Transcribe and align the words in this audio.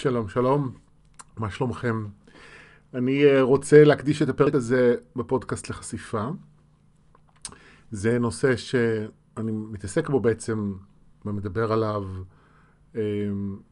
שלום, 0.00 0.28
שלום, 0.28 0.74
מה 1.36 1.50
שלומכם? 1.50 2.06
אני 2.94 3.24
אה, 3.24 3.42
רוצה 3.42 3.84
להקדיש 3.84 4.22
את 4.22 4.28
הפרק 4.28 4.54
הזה 4.54 4.94
בפודקאסט 5.16 5.70
לחשיפה. 5.70 6.28
זה 7.90 8.18
נושא 8.18 8.56
שאני 8.56 9.52
מתעסק 9.52 10.08
בו 10.08 10.20
בעצם 10.20 10.74
ומדבר 11.24 11.72
עליו 11.72 12.04
אה, 12.96 13.00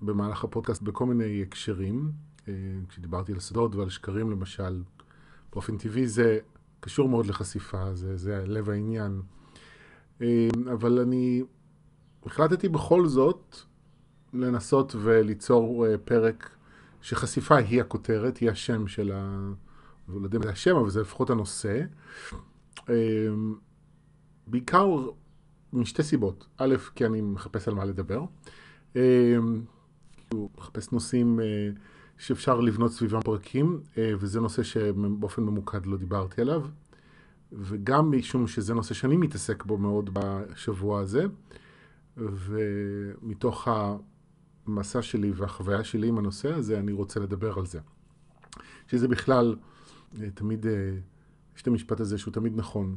במהלך 0.03 0.45
הפודקאסט 0.45 0.82
בכל 0.82 1.07
מיני 1.07 1.43
הקשרים. 1.43 2.12
אה, 2.49 2.53
כשדיברתי 2.89 3.32
על 3.32 3.40
סודות 3.40 3.75
ועל 3.75 3.89
שקרים 3.89 4.31
למשל, 4.31 4.82
באופן 5.53 5.79
טבעי 5.79 6.07
זה 6.07 6.39
קשור 6.81 7.08
מאוד 7.08 7.26
לחשיפה, 7.26 7.95
זה, 7.95 8.17
זה 8.17 8.45
לב 8.46 8.71
העניין. 8.71 9.22
אבל 10.72 10.99
אני 10.99 11.43
החלטתי 12.26 12.68
בכל 12.68 13.07
זאת 13.07 13.57
לנסות 14.32 14.95
וליצור 14.99 15.87
uh, 15.87 15.99
פרק 16.05 16.50
שחשיפה 17.00 17.57
היא 17.57 17.81
הכותרת, 17.81 18.39
היא 18.39 18.50
השם 18.50 18.86
של 18.86 19.13
ה... 19.14 19.50
לא 20.09 20.25
יודע 20.25 20.39
אם 20.39 20.43
זה 20.43 20.50
השם, 20.50 20.77
אבל 20.77 20.91
זה 20.91 21.00
לפחות 21.00 21.31
הנושא. 21.31 21.82
Uh, 22.77 22.91
בעיקר 24.46 24.86
משתי 25.72 26.03
סיבות. 26.03 26.46
א', 26.57 26.75
כי 26.95 27.07
אני 27.07 27.21
מחפש 27.21 27.69
על 27.69 27.75
מה 27.75 27.85
לדבר. 27.85 28.25
Uh, 28.95 28.99
מחפש 30.58 30.93
נושאים 30.93 31.41
uh, 31.41 31.79
שאפשר 32.19 32.61
לבנות 32.61 32.92
סביבם 32.92 33.20
פרקים, 33.20 33.81
uh, 33.95 33.98
וזה 34.19 34.41
נושא 34.41 34.62
שבאופן 34.62 35.42
ממוקד 35.42 35.86
לא 35.86 35.97
דיברתי 35.97 36.41
עליו. 36.41 36.62
וגם 37.53 38.11
משום 38.11 38.47
שזה 38.47 38.74
נושא 38.74 38.95
שאני 38.95 39.17
מתעסק 39.17 39.64
בו 39.64 39.78
מאוד 39.78 40.11
בשבוע 40.12 41.00
הזה, 41.00 41.24
ומתוך 42.17 43.69
המסע 44.69 45.02
שלי 45.02 45.30
והחוויה 45.30 45.84
שלי 45.84 46.08
עם 46.08 46.19
הנושא 46.19 46.55
הזה, 46.55 46.78
אני 46.78 46.92
רוצה 46.92 47.20
לדבר 47.20 47.58
על 47.58 47.66
זה. 47.66 47.80
שזה 48.86 49.08
בכלל, 49.08 49.56
אה, 50.20 50.30
תמיד, 50.30 50.66
אה, 50.66 50.72
יש 51.56 51.62
את 51.62 51.66
המשפט 51.66 52.00
הזה 52.00 52.19
שהוא 52.19 52.34
תמיד 52.34 52.52
נכון, 52.56 52.96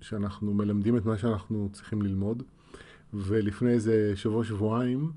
שאנחנו 0.00 0.54
מלמדים 0.54 0.96
את 0.96 1.04
מה 1.04 1.18
שאנחנו 1.18 1.68
צריכים 1.72 2.02
ללמוד, 2.02 2.42
ולפני 3.14 3.70
איזה 3.70 4.12
שבוע-שבועיים 4.14 5.12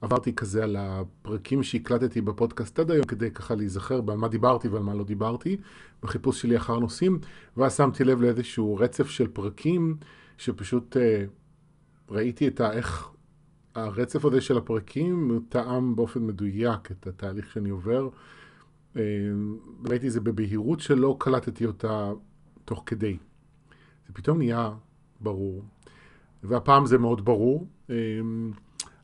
עברתי 0.00 0.34
כזה 0.34 0.64
על 0.64 0.76
הפרקים 0.78 1.62
שהקלטתי 1.62 2.20
בפודקאסט 2.20 2.78
עד 2.78 2.90
היום, 2.90 3.04
כדי 3.04 3.30
ככה 3.30 3.54
להיזכר 3.54 4.00
ועל 4.06 4.18
מה 4.18 4.28
דיברתי 4.28 4.68
ועל 4.68 4.82
מה 4.82 4.94
לא 4.94 5.04
דיברתי, 5.04 5.56
בחיפוש 6.02 6.42
שלי 6.42 6.56
אחר 6.56 6.78
נושאים, 6.78 7.18
ואז 7.56 7.76
שמתי 7.76 8.04
לב 8.04 8.20
לאיזשהו 8.20 8.76
רצף 8.76 9.06
של 9.06 9.28
פרקים, 9.28 9.96
שפשוט 10.38 10.96
אה, 10.96 11.24
ראיתי 12.08 12.48
את 12.48 12.60
ה... 12.60 12.72
איך 12.72 13.11
הרצף 13.74 14.24
הזה 14.24 14.40
של 14.40 14.56
הפרקים 14.58 15.40
טעם 15.48 15.96
באופן 15.96 16.26
מדויק 16.26 16.90
את 16.90 17.06
התהליך 17.06 17.50
שאני 17.50 17.70
עובר. 17.70 18.08
אה, 18.96 19.02
ראיתי 19.88 20.06
את 20.06 20.12
זה 20.12 20.20
בבהירות 20.20 20.80
שלא 20.80 21.16
קלטתי 21.18 21.66
אותה 21.66 22.12
תוך 22.64 22.82
כדי. 22.86 23.16
זה 24.06 24.12
פתאום 24.12 24.38
נהיה 24.38 24.70
ברור, 25.20 25.64
והפעם 26.42 26.86
זה 26.86 26.98
מאוד 26.98 27.24
ברור. 27.24 27.66
אה, 27.90 27.96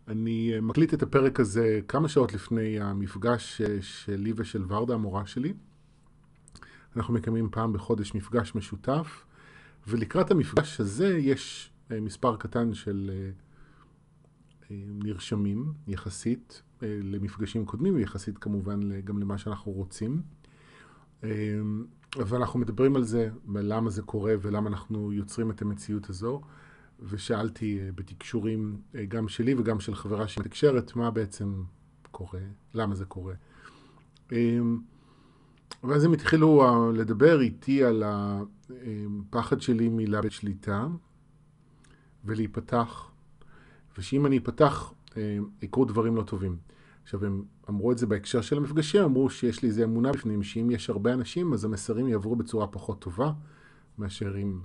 אני 0.08 0.52
מקליט 0.62 0.94
את 0.94 1.02
הפרק 1.02 1.40
הזה 1.40 1.80
כמה 1.88 2.08
שעות 2.08 2.34
לפני 2.34 2.80
המפגש 2.80 3.62
שלי 3.80 4.32
ושל 4.36 4.64
ורדה, 4.68 4.94
המורה 4.94 5.26
שלי. 5.26 5.52
אנחנו 6.96 7.14
מקיימים 7.14 7.48
פעם 7.50 7.72
בחודש 7.72 8.14
מפגש 8.14 8.54
משותף, 8.54 9.24
ולקראת 9.86 10.30
המפגש 10.30 10.80
הזה 10.80 11.18
יש 11.18 11.70
אה, 11.90 12.00
מספר 12.00 12.36
קטן 12.36 12.74
של 12.74 13.10
נרשמים 14.70 15.72
יחסית 15.86 16.62
אה, 16.82 16.98
למפגשים 17.02 17.64
קודמים, 17.64 17.94
ויחסית 17.94 18.38
כמובן 18.38 19.00
גם 19.00 19.18
למה 19.18 19.38
שאנחנו 19.38 19.72
רוצים. 19.72 20.22
אה, 21.24 21.30
ואנחנו 22.16 22.58
מדברים 22.58 22.96
על 22.96 23.04
זה, 23.04 23.28
למה 23.54 23.90
זה 23.90 24.02
קורה 24.02 24.34
ולמה 24.42 24.68
אנחנו 24.68 25.12
יוצרים 25.12 25.50
את 25.50 25.62
המציאות 25.62 26.10
הזו. 26.10 26.40
ושאלתי 27.02 27.80
אה, 27.80 27.92
בתקשורים 27.94 28.80
גם 29.08 29.28
שלי 29.28 29.54
וגם 29.54 29.80
של 29.80 29.94
חברה 29.94 30.28
שמתקשרת, 30.28 30.96
מה 30.96 31.10
בעצם 31.10 31.62
קורה, 32.10 32.40
למה 32.74 32.94
זה 32.94 33.04
קורה. 33.04 33.34
ואז 35.84 36.04
הם 36.04 36.12
התחילו 36.12 36.62
לדבר 36.94 37.40
איתי 37.40 37.84
על 37.84 38.02
הפחד 38.06 39.60
שלי 39.60 39.88
מלאבד 39.88 40.30
שליטה 40.30 40.86
ולהיפתח 42.24 43.10
ושאם 43.98 44.26
אני 44.26 44.38
אפתח, 44.38 44.92
אה, 45.16 45.38
יקרו 45.62 45.84
דברים 45.84 46.16
לא 46.16 46.22
טובים. 46.22 46.56
עכשיו, 47.02 47.24
הם 47.24 47.42
אמרו 47.68 47.92
את 47.92 47.98
זה 47.98 48.06
בהקשר 48.06 48.40
של 48.40 48.56
המפגשים, 48.56 49.02
אמרו 49.02 49.30
שיש 49.30 49.62
לי 49.62 49.68
איזו 49.68 49.84
אמונה 49.84 50.12
בפנים, 50.12 50.42
שאם 50.42 50.70
יש 50.70 50.90
הרבה 50.90 51.12
אנשים, 51.12 51.52
אז 51.52 51.64
המסרים 51.64 52.08
יעברו 52.08 52.36
בצורה 52.36 52.66
פחות 52.66 52.98
טובה, 53.00 53.32
מאשר 53.98 54.38
אם 54.42 54.60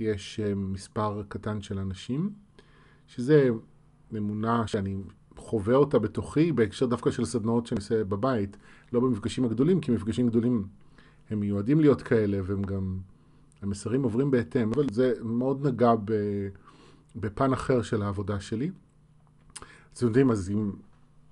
יש 0.00 0.40
אה, 0.40 0.54
מספר 0.54 1.22
קטן 1.28 1.62
של 1.62 1.78
אנשים, 1.78 2.30
שזה 3.06 3.48
אמונה 4.16 4.66
שאני 4.66 4.96
חווה 5.36 5.74
אותה 5.74 5.98
בתוכי, 5.98 6.52
בהקשר 6.52 6.86
דווקא 6.86 7.10
של 7.10 7.24
סדנאות 7.24 7.66
שאני 7.66 7.78
עושה 7.78 8.04
בבית, 8.04 8.56
לא 8.92 9.00
במפגשים 9.00 9.44
הגדולים, 9.44 9.80
כי 9.80 9.92
מפגשים 9.92 10.28
גדולים 10.28 10.66
הם 11.30 11.40
מיועדים 11.40 11.80
להיות 11.80 12.02
כאלה, 12.02 12.38
והם 12.44 12.62
גם, 12.62 12.98
המסרים 13.62 14.02
עוברים 14.02 14.30
בהתאם, 14.30 14.72
אבל 14.74 14.86
זה 14.92 15.12
מאוד 15.22 15.66
נגע 15.66 15.94
ב... 16.04 16.12
בפן 17.16 17.52
אחר 17.52 17.82
של 17.82 18.02
העבודה 18.02 18.40
שלי. 18.40 18.70
אתם 19.92 20.06
יודעים, 20.06 20.30
אז 20.30 20.50
אם 20.50 20.72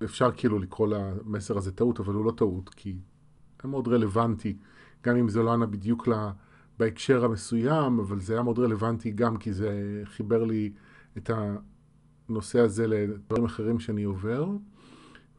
אפשר 0.03 0.31
כאילו 0.31 0.59
לקרוא 0.59 0.87
למסר 0.87 1.57
הזה 1.57 1.71
טעות, 1.71 1.99
אבל 1.99 2.13
הוא 2.13 2.25
לא 2.25 2.31
טעות, 2.31 2.69
כי 2.69 2.95
היה 3.63 3.71
מאוד 3.71 3.87
רלוונטי, 3.87 4.57
גם 5.03 5.17
אם 5.17 5.29
זה 5.29 5.43
לא 5.43 5.53
ענה 5.53 5.65
בדיוק 5.65 6.07
לה, 6.07 6.31
בהקשר 6.79 7.25
המסוים, 7.25 7.99
אבל 7.99 8.19
זה 8.19 8.33
היה 8.33 8.43
מאוד 8.43 8.59
רלוונטי 8.59 9.11
גם 9.11 9.37
כי 9.37 9.53
זה 9.53 10.01
חיבר 10.05 10.43
לי 10.43 10.73
את 11.17 11.31
הנושא 12.29 12.59
הזה 12.59 12.87
לדברים 12.87 13.45
אחרים 13.45 13.79
שאני 13.79 14.03
עובר, 14.03 14.49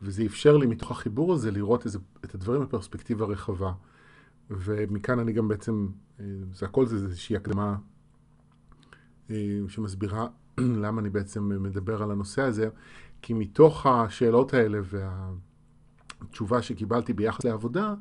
וזה 0.02 0.24
אפשר 0.26 0.56
לי 0.56 0.66
מתוך 0.66 0.90
החיבור 0.90 1.32
הזה 1.32 1.50
לראות 1.50 1.86
איזה, 1.86 1.98
את 2.24 2.34
הדברים 2.34 2.62
בפרספקטיבה 2.62 3.26
רחבה. 3.26 3.72
ומכאן 4.50 5.18
אני 5.18 5.32
גם 5.32 5.48
בעצם, 5.48 5.88
אה, 6.20 6.24
זה 6.52 6.66
הכל 6.66 6.86
זה 6.86 6.96
איזושהי 6.96 7.36
הקדמה 7.36 7.76
שמסבירה 9.68 10.26
למה 10.82 11.00
אני 11.00 11.10
בעצם 11.10 11.62
מדבר 11.62 12.02
על 12.02 12.10
הנושא 12.10 12.42
הזה, 12.42 12.68
כי 13.22 13.32
מתוך 13.32 13.86
השאלות 13.86 14.54
האלה 14.54 14.78
והתשובה 16.22 16.62
שקיבלתי 16.62 17.12
ביחס 17.12 17.44
לעבודה, 17.44 17.94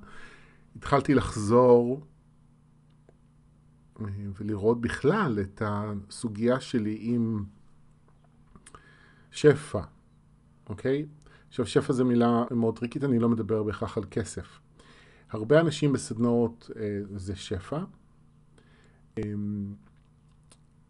התחלתי 0.76 1.14
לחזור 1.14 2.06
אה, 4.00 4.06
ולראות 4.40 4.82
בכלל 4.82 5.40
את 5.42 5.62
הסוגיה 5.66 6.60
שלי 6.60 6.98
עם 7.02 7.44
שפע, 9.32 9.82
אוקיי? 10.70 11.06
עכשיו, 11.48 11.66
שפע 11.66 11.94
זו 11.94 12.06
מילה 12.06 12.44
מאוד 12.52 12.80
טריקית, 12.80 13.04
אני 13.04 13.20
לא 13.20 13.30
מדבר 13.30 13.64
בהכרח 13.64 13.98
על 13.98 14.04
כסף. 14.12 14.60
הרבה 15.30 15.60
אנשים 15.60 15.94
בסדנאות 15.94 16.70
אה, 16.76 17.02
זה 17.16 17.36
שפע. 17.36 17.84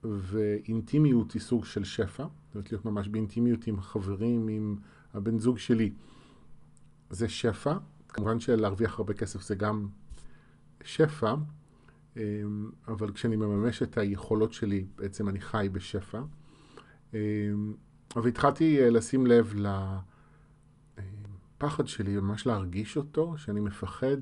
ואינטימיות 0.03 1.31
היא 1.31 1.41
סוג 1.41 1.66
של 1.66 1.84
שפע, 1.84 2.23
זאת 2.23 2.56
אומרת 2.56 2.72
להיות 2.72 2.85
ממש 2.85 3.07
באינטימיות 3.07 3.67
עם 3.67 3.81
חברים, 3.81 4.47
עם 4.47 4.75
הבן 5.13 5.39
זוג 5.39 5.57
שלי, 5.57 5.91
זה 7.09 7.29
שפע. 7.29 7.78
כמובן 8.09 8.39
שלהרוויח 8.39 9.00
הרבה 9.00 9.13
כסף 9.13 9.41
זה 9.41 9.56
גם 9.56 9.88
שפע, 10.83 11.36
אמ, 12.18 12.71
אבל 12.88 13.12
כשאני 13.12 13.36
מממש 13.36 13.83
את 13.83 13.98
היכולות 13.98 14.53
שלי, 14.53 14.86
בעצם 14.95 15.30
אני 15.30 15.42
חי 15.42 15.69
בשפע. 15.71 16.21
אמ, 17.13 17.74
אבל 18.15 18.27
התחלתי 18.27 18.81
אה, 18.81 18.89
לשים 18.89 19.25
לב 19.25 19.54
לפחד 21.57 21.88
שלי, 21.88 22.18
ממש 22.18 22.47
להרגיש 22.47 22.97
אותו, 22.97 23.38
שאני 23.38 23.59
מפחד 23.59 24.18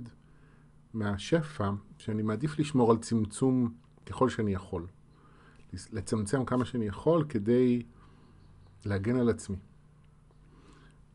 מהשפע, 0.94 1.70
שאני 1.98 2.24
מעדיף 2.24 2.60
לשמור 2.60 2.92
על 2.92 2.98
צמצום 2.98 3.74
ככל 4.06 4.30
שאני 4.30 4.54
יכול. 4.54 4.88
לצמצם 5.74 6.46
כמה 6.46 6.66
שאני 6.66 6.86
יכול 6.86 7.26
כדי 7.30 7.84
להגן 8.86 9.16
על 9.16 9.30
עצמי. 9.30 9.58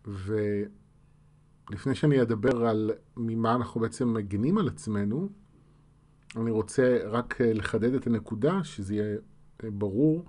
ולפני 0.06 1.94
שאני 1.94 2.22
אדבר 2.22 2.66
על 2.66 2.90
ממה 3.16 3.54
אנחנו 3.54 3.80
בעצם 3.80 4.14
מגנים 4.14 4.58
על 4.58 4.68
עצמנו, 4.68 5.28
אני 6.36 6.50
רוצה 6.50 6.98
רק 7.06 7.40
אה, 7.40 7.52
לחדד 7.52 7.94
את 7.94 8.06
הנקודה, 8.06 8.64
שזה 8.64 8.94
יהיה 8.94 9.16
אה, 9.64 9.70
ברור, 9.70 10.24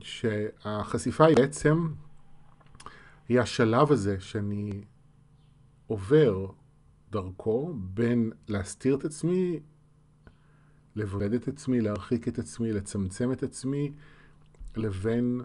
שהחשיפה 0.00 1.24
היא 1.26 1.36
בעצם, 1.36 1.88
היא 3.28 3.40
השלב 3.40 3.92
הזה 3.92 4.20
שאני 4.20 4.84
עובר 5.86 6.46
דרכו 7.10 7.74
בין 7.74 8.30
להסתיר 8.48 8.94
את 8.94 9.04
עצמי 9.04 9.60
לבודד 10.96 11.34
את 11.34 11.48
עצמי, 11.48 11.80
להרחיק 11.80 12.28
את 12.28 12.38
עצמי, 12.38 12.72
לצמצם 12.72 13.32
את 13.32 13.42
עצמי, 13.42 13.92
לבין 14.76 15.40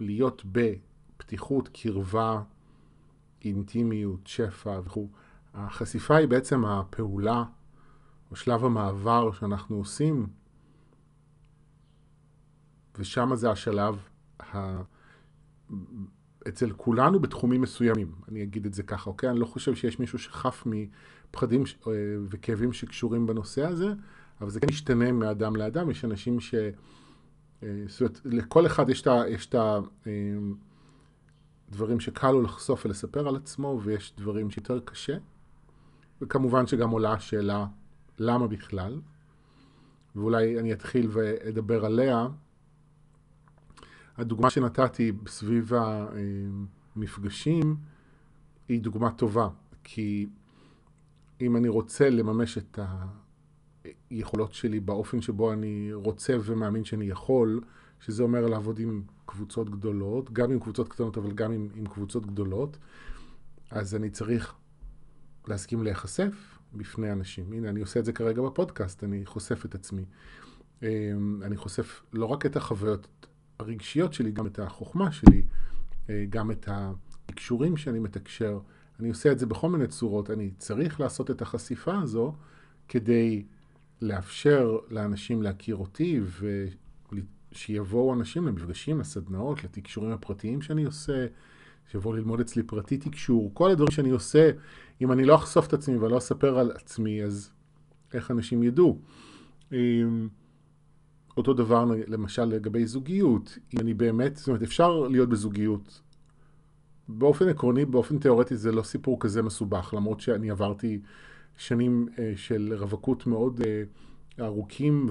להיות 0.00 0.42
בפתיחות, 0.44 1.68
קרבה 1.72 2.42
אינטימיות, 3.44 4.26
שפע 4.26 4.80
וכו'. 4.84 5.08
החשיפה 5.54 6.16
היא 6.16 6.28
בעצם 6.28 6.64
הפעולה 6.64 7.44
או 8.30 8.36
שלב 8.36 8.64
המעבר 8.64 9.32
שאנחנו 9.32 9.76
עושים, 9.76 10.26
ושם 12.98 13.30
זה 13.34 13.50
השלב 13.50 14.08
ה... 14.40 14.82
אצל 16.48 16.72
כולנו 16.76 17.20
בתחומים 17.20 17.60
מסוימים, 17.60 18.12
אני 18.28 18.42
אגיד 18.42 18.66
את 18.66 18.74
זה 18.74 18.82
ככה, 18.82 19.10
אוקיי? 19.10 19.30
אני 19.30 19.38
לא 19.38 19.46
חושב 19.46 19.74
שיש 19.74 19.98
מישהו 19.98 20.18
שחף 20.18 20.64
מפחדים 20.66 21.62
אה, 21.86 21.92
וכאבים 22.30 22.72
שקשורים 22.72 23.26
בנושא 23.26 23.66
הזה, 23.66 23.86
אבל 24.40 24.50
זה 24.50 24.60
כן 24.60 24.66
משתנה 24.70 25.12
מאדם 25.12 25.56
לאדם, 25.56 25.90
יש 25.90 26.04
אנשים 26.04 26.40
ש... 26.40 26.54
אה, 27.62 27.82
זאת 27.88 28.00
אומרת, 28.00 28.20
לכל 28.24 28.66
אחד 28.66 28.88
יש 28.88 29.06
את 29.48 29.54
הדברים 31.68 31.96
אה, 31.96 32.00
שקל 32.00 32.30
לו 32.30 32.42
לחשוף 32.42 32.86
ולספר 32.86 33.28
על 33.28 33.36
עצמו, 33.36 33.80
ויש 33.82 34.12
דברים 34.16 34.50
שיותר 34.50 34.80
קשה, 34.80 35.16
וכמובן 36.20 36.66
שגם 36.66 36.90
עולה 36.90 37.12
השאלה 37.12 37.66
למה 38.18 38.46
בכלל, 38.46 39.00
ואולי 40.16 40.60
אני 40.60 40.72
אתחיל 40.72 41.08
ואדבר 41.12 41.84
עליה. 41.84 42.26
הדוגמה 44.16 44.50
שנתתי 44.50 45.12
סביב 45.26 45.72
המפגשים 46.96 47.76
היא 48.68 48.80
דוגמה 48.80 49.10
טובה, 49.10 49.48
כי 49.84 50.26
אם 51.40 51.56
אני 51.56 51.68
רוצה 51.68 52.10
לממש 52.10 52.58
את 52.58 52.78
היכולות 54.10 54.52
שלי 54.52 54.80
באופן 54.80 55.20
שבו 55.20 55.52
אני 55.52 55.90
רוצה 55.92 56.36
ומאמין 56.44 56.84
שאני 56.84 57.04
יכול, 57.04 57.60
שזה 58.00 58.22
אומר 58.22 58.46
לעבוד 58.46 58.78
עם 58.78 59.02
קבוצות 59.26 59.70
גדולות, 59.70 60.32
גם 60.32 60.50
עם 60.50 60.60
קבוצות 60.60 60.88
קטנות 60.88 61.18
אבל 61.18 61.32
גם 61.32 61.52
עם, 61.52 61.68
עם 61.74 61.86
קבוצות 61.86 62.26
גדולות, 62.26 62.76
אז 63.70 63.94
אני 63.94 64.10
צריך 64.10 64.54
להסכים 65.48 65.82
להיחשף 65.82 66.58
בפני 66.74 67.12
אנשים. 67.12 67.52
הנה, 67.52 67.68
אני 67.68 67.80
עושה 67.80 68.00
את 68.00 68.04
זה 68.04 68.12
כרגע 68.12 68.42
בפודקאסט, 68.42 69.04
אני 69.04 69.26
חושף 69.26 69.64
את 69.64 69.74
עצמי. 69.74 70.04
אמ, 70.82 71.42
אני 71.42 71.56
חושף 71.56 72.02
לא 72.12 72.26
רק 72.26 72.46
את 72.46 72.56
החוויות 72.56 73.26
הרגשיות 73.58 74.12
שלי, 74.12 74.32
גם 74.32 74.46
את 74.46 74.58
החוכמה 74.58 75.12
שלי, 75.12 75.42
אה, 76.10 76.24
גם 76.30 76.50
את 76.50 76.68
הקשורים 77.28 77.76
שאני 77.76 77.98
מתקשר. 77.98 78.58
אני 79.00 79.08
עושה 79.08 79.32
את 79.32 79.38
זה 79.38 79.46
בכל 79.46 79.70
מיני 79.70 79.86
צורות. 79.86 80.30
אני 80.30 80.50
צריך 80.58 81.00
לעשות 81.00 81.30
את 81.30 81.42
החשיפה 81.42 81.98
הזו 81.98 82.34
כדי 82.88 83.44
לאפשר 84.02 84.78
לאנשים 84.90 85.42
להכיר 85.42 85.76
אותי 85.76 86.20
ושיבואו 87.52 88.14
אנשים 88.14 88.46
למפגשים, 88.46 89.00
לסדנאות, 89.00 89.64
לתקשורים 89.64 90.12
הפרטיים 90.12 90.62
שאני 90.62 90.84
עושה, 90.84 91.26
שיבואו 91.90 92.14
ללמוד 92.14 92.40
אצלי 92.40 92.62
פרטי 92.62 92.96
תקשור. 92.96 93.50
כל 93.54 93.70
הדברים 93.70 93.90
שאני 93.90 94.10
עושה, 94.10 94.50
אם 95.00 95.12
אני 95.12 95.24
לא 95.24 95.34
אחשוף 95.34 95.66
את 95.66 95.72
עצמי 95.72 95.96
ולא 95.96 96.18
אספר 96.18 96.58
על 96.58 96.70
עצמי, 96.70 97.22
אז 97.22 97.50
איך 98.14 98.30
אנשים 98.30 98.62
ידעו? 98.62 98.98
אותו 101.36 101.54
דבר 101.54 101.84
למשל 102.06 102.44
לגבי 102.44 102.86
זוגיות, 102.86 103.58
אם 103.74 103.80
אני 103.80 103.94
באמת, 103.94 104.36
זאת 104.36 104.48
אומרת 104.48 104.62
אפשר 104.62 104.98
להיות 104.98 105.28
בזוגיות. 105.28 106.00
באופן 107.08 107.48
עקרוני, 107.48 107.84
באופן 107.84 108.18
תיאורטי 108.18 108.56
זה 108.56 108.72
לא 108.72 108.82
סיפור 108.82 109.20
כזה 109.20 109.42
מסובך, 109.42 109.94
למרות 109.96 110.20
שאני 110.20 110.50
עברתי 110.50 111.00
שנים 111.56 112.08
uh, 112.08 112.18
של 112.36 112.74
רווקות 112.78 113.26
מאוד 113.26 113.60
uh, 113.60 114.42
ארוכים 114.42 115.06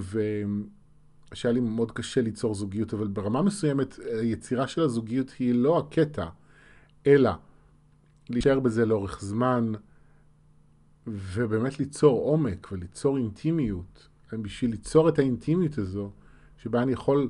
ושהיה 1.32 1.52
לי 1.52 1.60
מאוד 1.60 1.92
קשה 1.92 2.20
ליצור 2.20 2.54
זוגיות, 2.54 2.94
אבל 2.94 3.06
ברמה 3.06 3.42
מסוימת 3.42 3.98
היצירה 4.20 4.68
של 4.68 4.80
הזוגיות 4.80 5.30
היא 5.38 5.54
לא 5.54 5.78
הקטע, 5.78 6.26
אלא 7.06 7.30
להישאר 8.30 8.60
בזה 8.60 8.86
לאורך 8.86 9.20
זמן 9.20 9.72
ובאמת 11.06 11.78
ליצור 11.78 12.20
עומק 12.20 12.68
וליצור 12.72 13.18
אינטימיות. 13.18 14.08
בשביל 14.32 14.70
ליצור 14.70 15.08
את 15.08 15.18
האינטימיות 15.18 15.78
הזו, 15.78 16.10
שבה 16.58 16.82
אני 16.82 16.92
יכול 16.92 17.28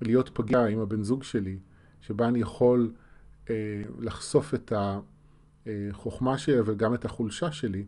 להיות 0.00 0.28
פגיע 0.28 0.66
עם 0.66 0.78
הבן 0.78 1.02
זוג 1.02 1.22
שלי, 1.22 1.58
שבה 2.00 2.28
אני 2.28 2.38
יכול 2.38 2.92
אה, 3.50 3.82
לחשוף 3.98 4.54
את 4.54 4.72
החוכמה 5.66 6.38
שלי 6.38 6.60
וגם 6.64 6.94
את 6.94 7.04
החולשה 7.04 7.52
שלי, 7.52 7.84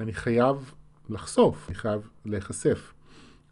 אני 0.00 0.12
חייב 0.12 0.72
לחשוף, 1.08 1.68
אני 1.68 1.74
חייב 1.74 2.08
להיחשף. 2.24 2.94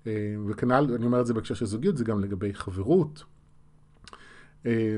אה, 0.07 0.35
וכנ"ל, 0.49 0.95
אני 0.95 1.07
אומר 1.07 1.21
את 1.21 1.27
זה 1.27 1.35
בהקשר 1.35 1.55
של 1.55 1.67
זוגיות, 1.67 1.97
זה 1.97 2.05
גם 2.05 2.21
לגבי 2.21 2.55
חברות. 2.55 3.25
אה, 4.67 4.97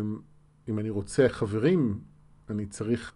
אם 0.69 0.79
אני 0.79 0.91
רוצה 0.91 1.29
חברים, 1.29 2.01
אני 2.51 2.67
צריך 2.67 3.13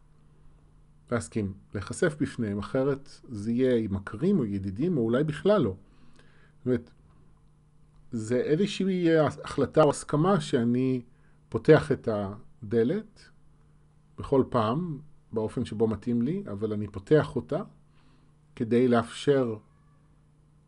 להסכים, 1.11 1.53
להיחשף 1.75 2.17
בפניהם, 2.21 2.59
אחרת 2.59 3.21
זה 3.29 3.53
יהיה 3.53 3.77
עם 3.77 3.95
מכרים 3.95 4.39
או 4.39 4.45
ידידים, 4.45 4.97
או 4.97 5.03
אולי 5.03 5.25
בכלל 5.25 5.63
לא. 5.63 5.75
זאת 6.59 6.67
אומרת, 6.67 6.91
זה 8.13 8.37
איזושהי 8.37 9.19
החלטה 9.19 9.83
או 9.83 9.91
הסכמה 9.91 10.41
שאני 10.41 11.03
פותח 11.49 11.93
את 11.93 12.09
הדלת 12.13 13.31
בכל 14.19 14.45
פעם, 14.49 14.99
באופן 15.33 15.65
שבו 15.65 15.87
מתאים 15.87 16.23
לי, 16.23 16.43
אבל 16.51 16.73
אני 16.73 16.89
פותח 16.89 17.37
אותה 17.37 17.63
כדי 18.57 18.89
לאפשר 18.89 19.57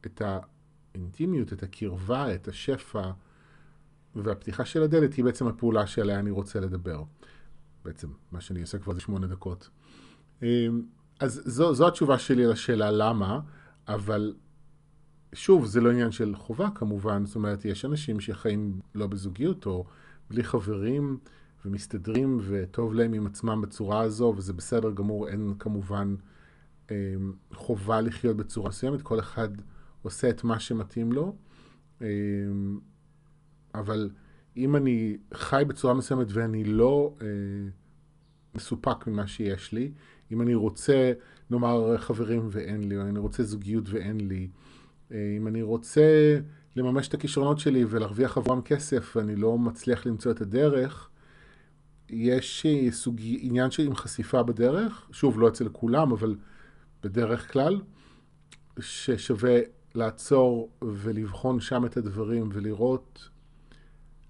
את 0.07 0.23
האינטימיות, 0.25 1.53
את 1.53 1.63
הקרבה, 1.63 2.35
את 2.35 2.49
השפע, 2.49 3.11
והפתיחה 4.17 4.65
של 4.65 4.83
הדלת 4.83 5.15
היא 5.15 5.25
בעצם 5.25 5.47
הפעולה 5.47 5.87
שעליה 5.87 6.19
אני 6.19 6.31
רוצה 6.31 6.61
לדבר. 6.61 7.03
בעצם, 7.85 8.09
מה 8.33 8.41
שאני 8.41 8.61
עושה 8.61 8.79
כבר 8.79 8.95
זה 8.95 9.01
שמונה 9.01 9.27
דקות. 9.27 9.69
אמ, 10.43 10.83
אז 11.21 11.43
זו, 11.45 11.75
זו 11.75 11.89
התשובה 11.89 12.19
שלי 12.19 12.47
לשאלה 12.47 12.91
למה, 12.91 13.41
אבל 13.89 14.35
שוב, 15.33 15.67
זה 15.67 15.81
לא 15.81 15.91
עניין 15.91 16.11
של 16.11 16.35
חובה 16.37 16.69
כמובן, 16.75 17.27
זאת 17.27 17.37
אומרת, 17.37 17.65
יש 17.65 17.85
אנשים 17.85 18.21
שחיים 18.21 18.81
לא 18.95 19.07
בזוגיות 19.07 19.67
או 19.67 19.85
בלי 20.31 20.45
חברים 20.45 21.19
ומסתדרים 21.65 22.39
וטוב 22.43 22.95
להם 22.95 23.13
עם 23.13 23.27
עצמם 23.27 23.61
בצורה 23.61 24.01
הזו, 24.01 24.35
וזה 24.37 24.53
בסדר 24.53 24.91
גמור, 24.91 25.29
אין 25.29 25.55
כמובן 25.59 26.15
חובה 27.53 28.01
לחיות 28.01 28.37
בצורה 28.37 28.69
מסוימת, 28.69 29.03
כל 29.03 29.21
אחד 29.21 29.49
עושה 30.03 30.31
את 30.31 30.45
מה 30.45 30.61
שמתאים 30.61 31.13
לו, 31.13 31.37
אמ, 32.01 32.79
אבל 33.75 34.11
אם 34.57 34.77
אני 34.77 35.17
חי 35.35 35.63
בצורה 35.69 35.95
מסוימת 35.95 36.27
ואני 36.31 36.65
לא 36.65 37.15
אה, 37.23 37.27
מסופק 38.55 39.07
ממה 39.07 39.27
שיש 39.27 39.73
לי, 39.73 39.93
אם 40.33 40.43
אני 40.43 40.55
רוצה, 40.55 41.13
נאמר, 41.51 41.99
חברים 41.99 42.49
ואין 42.51 42.89
לי, 42.89 42.97
או 42.97 43.03
אני 43.03 43.19
רוצה 43.19 43.43
זוגיות 43.43 43.85
ואין 43.89 44.29
לי, 44.29 44.49
אה, 45.13 45.35
אם 45.37 45.47
אני 45.47 45.63
רוצה 45.63 46.39
לממש 46.77 47.09
את 47.09 47.15
הכישרונות 47.15 47.59
שלי 47.59 47.85
ולהרוויח 47.89 48.39
עבורם 48.39 48.63
כסף 48.63 49.17
ואני 49.17 49.37
לא 49.37 49.59
מצליח 49.59 50.07
למצוא 50.07 50.33
את 50.33 50.41
הדרך, 50.41 51.11
יש 52.11 52.67
סוג 52.91 53.21
עניין 53.21 53.71
עם 53.79 53.95
חשיפה 53.95 54.43
בדרך, 54.43 55.09
שוב, 55.13 55.41
לא 55.41 55.49
אצל 55.49 55.69
כולם, 55.69 56.13
אבל 56.13 56.37
בדרך 57.05 57.53
כלל, 57.53 57.81
ששווה 58.81 59.61
לעצור 59.95 60.71
ולבחון 60.83 61.61
שם 61.61 61.87
את 61.87 61.97
הדברים 61.97 62.49
ולראות 62.53 63.29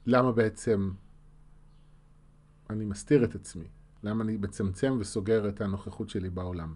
למה 0.07 0.33
בעצם 0.33 0.91
אני 2.71 2.85
מסתיר 2.85 3.25
את 3.25 3.35
עצמי, 3.35 3.65
למה 4.03 4.25
אני 4.25 4.37
מצמצם 4.37 4.97
וסוגר 5.01 5.49
את 5.49 5.61
הנוכחות 5.61 6.09
שלי 6.09 6.31
בעולם. 6.31 6.75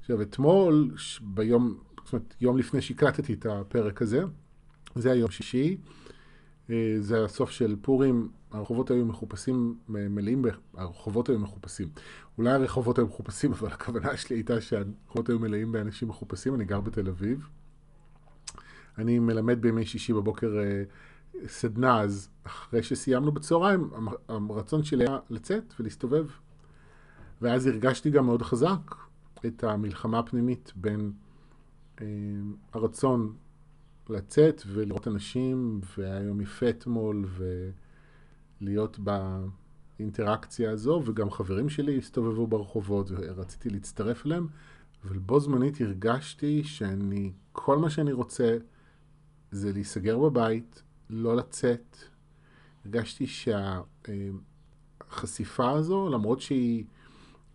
עכשיו, 0.00 0.22
אתמול, 0.22 0.94
ביום, 1.20 1.78
זאת 2.04 2.12
אומרת, 2.12 2.34
יום 2.40 2.58
לפני 2.58 2.82
שהקלטתי 2.82 3.32
את 3.34 3.46
הפרק 3.46 4.02
הזה, 4.02 4.22
זה 4.94 5.12
היום 5.12 5.30
שישי, 5.30 5.76
אה, 6.70 6.96
זה 7.00 7.24
הסוף 7.24 7.50
של 7.50 7.76
פורים, 7.82 8.30
הרחובות 8.52 8.90
היו 8.90 9.06
מחופשים, 9.06 9.78
מלאים, 9.88 10.44
הרחובות 10.74 11.28
היו 11.28 11.38
מחופשים. 11.38 11.88
אולי 12.38 12.50
הרחובות 12.50 12.98
היו 12.98 13.06
מחופשים, 13.06 13.52
אבל 13.60 13.68
הכוונה 13.68 14.16
שלי 14.16 14.36
הייתה 14.36 14.60
שהרחובות 14.60 15.28
היו 15.28 15.38
מלאים 15.38 15.72
באנשים 15.72 16.08
מחופשים, 16.08 16.54
אני 16.54 16.64
גר 16.64 16.80
בתל 16.80 17.08
אביב. 17.08 17.48
אני 18.98 19.18
מלמד 19.18 19.60
בימי 19.60 19.86
שישי 19.86 20.12
בבוקר 20.12 20.58
אה, 20.58 20.82
סדנה, 21.46 22.00
אז 22.00 22.28
אחרי 22.44 22.82
שסיימנו 22.82 23.32
בצהריים, 23.32 23.90
הרצון 24.28 24.84
שלי 24.84 25.04
היה 25.04 25.18
לצאת 25.30 25.74
ולהסתובב. 25.80 26.26
ואז 27.42 27.66
הרגשתי 27.66 28.10
גם 28.10 28.26
מאוד 28.26 28.42
חזק 28.42 28.94
את 29.46 29.64
המלחמה 29.64 30.18
הפנימית 30.18 30.72
בין 30.76 31.12
אה, 32.00 32.06
הרצון 32.72 33.34
לצאת 34.08 34.62
ולראות 34.66 35.08
אנשים, 35.08 35.80
והיה 35.98 36.22
יום 36.22 36.40
יפה 36.40 36.68
אתמול, 36.68 37.24
ולהיות 38.60 38.98
באינטראקציה 39.98 40.70
הזו, 40.70 41.02
וגם 41.04 41.30
חברים 41.30 41.68
שלי 41.68 41.98
הסתובבו 41.98 42.46
ברחובות, 42.46 43.10
ורציתי 43.10 43.70
להצטרף 43.70 44.26
אליהם, 44.26 44.46
אבל 45.04 45.18
בו 45.18 45.40
זמנית 45.40 45.80
הרגשתי 45.80 46.64
שאני, 46.64 47.32
כל 47.52 47.78
מה 47.78 47.90
שאני 47.90 48.12
רוצה 48.12 48.58
זה 49.50 49.72
להיסגר 49.72 50.18
בבית, 50.18 50.82
לא 51.10 51.36
לצאת. 51.36 51.96
הרגשתי 52.84 53.26
שהסביבה 53.26 54.38
החשיפה 55.10 55.70
הזו, 55.70 56.08
למרות 56.08 56.40
שהיא 56.40 56.84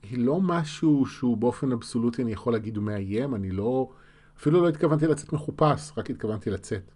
היא 0.03 0.19
לא 0.19 0.41
משהו 0.41 1.05
שהוא 1.05 1.37
באופן 1.37 1.71
אבסולוטי, 1.71 2.21
אני 2.21 2.31
יכול 2.31 2.53
להגיד, 2.53 2.77
הוא 2.77 2.83
מאיים, 2.83 3.35
אני 3.35 3.51
לא, 3.51 3.89
אפילו 4.37 4.61
לא 4.61 4.69
התכוונתי 4.69 5.07
לצאת 5.07 5.33
מחופש, 5.33 5.91
רק 5.97 6.09
התכוונתי 6.09 6.49
לצאת. 6.49 6.91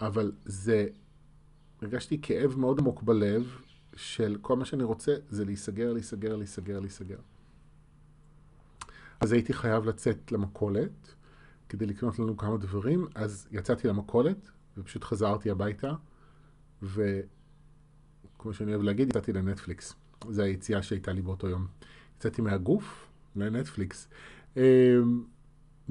אבל 0.00 0.32
זה, 0.44 0.86
הרגשתי 1.82 2.18
כאב 2.22 2.58
מאוד 2.58 2.78
עמוק 2.78 3.02
בלב, 3.02 3.60
של 3.96 4.36
כל 4.40 4.56
מה 4.56 4.64
שאני 4.64 4.84
רוצה 4.84 5.14
זה 5.28 5.44
להיסגר, 5.44 5.92
להיסגר, 5.92 6.36
להיסגר, 6.36 6.80
להיסגר. 6.80 7.18
אז 9.20 9.32
הייתי 9.32 9.52
חייב 9.52 9.84
לצאת 9.84 10.32
למכולת 10.32 11.14
כדי 11.68 11.86
לקנות 11.86 12.18
לנו 12.18 12.36
כמה 12.36 12.56
דברים, 12.56 13.06
אז 13.14 13.48
יצאתי 13.50 13.88
למכולת 13.88 14.50
ופשוט 14.78 15.04
חזרתי 15.04 15.50
הביתה, 15.50 15.92
וכמו 16.82 18.52
שאני 18.52 18.70
אוהב 18.70 18.82
להגיד, 18.82 19.08
יצאתי 19.08 19.32
לנטפליקס. 19.32 19.94
זו 20.30 20.42
היציאה 20.42 20.82
שהייתה 20.82 21.12
לי 21.12 21.22
באותו 21.22 21.48
יום. 21.48 21.66
יצאתי 22.16 22.42
מהגוף 22.42 23.08
לנטפליקס. 23.36 24.08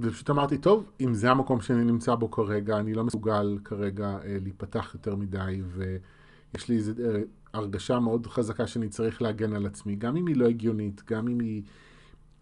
ופשוט 0.01 0.29
אמרתי, 0.29 0.57
טוב, 0.57 0.91
אם 1.01 1.13
זה 1.13 1.31
המקום 1.31 1.61
שאני 1.61 1.83
נמצא 1.83 2.15
בו 2.15 2.31
כרגע, 2.31 2.79
אני 2.79 2.93
לא 2.93 3.03
מסוגל 3.03 3.57
כרגע 3.63 4.07
אה, 4.07 4.37
להיפתח 4.41 4.91
יותר 4.93 5.15
מדי, 5.15 5.61
ויש 5.67 6.69
לי 6.69 6.75
איזו 6.75 6.91
אה, 7.03 7.21
הרגשה 7.53 7.99
מאוד 7.99 8.27
חזקה 8.27 8.67
שאני 8.67 8.89
צריך 8.89 9.21
להגן 9.21 9.53
על 9.53 9.65
עצמי, 9.65 9.95
גם 9.95 10.17
אם 10.17 10.27
היא 10.27 10.35
לא 10.35 10.47
הגיונית, 10.47 11.01
גם 11.07 11.27
אם 11.27 11.39
היא, 11.39 11.63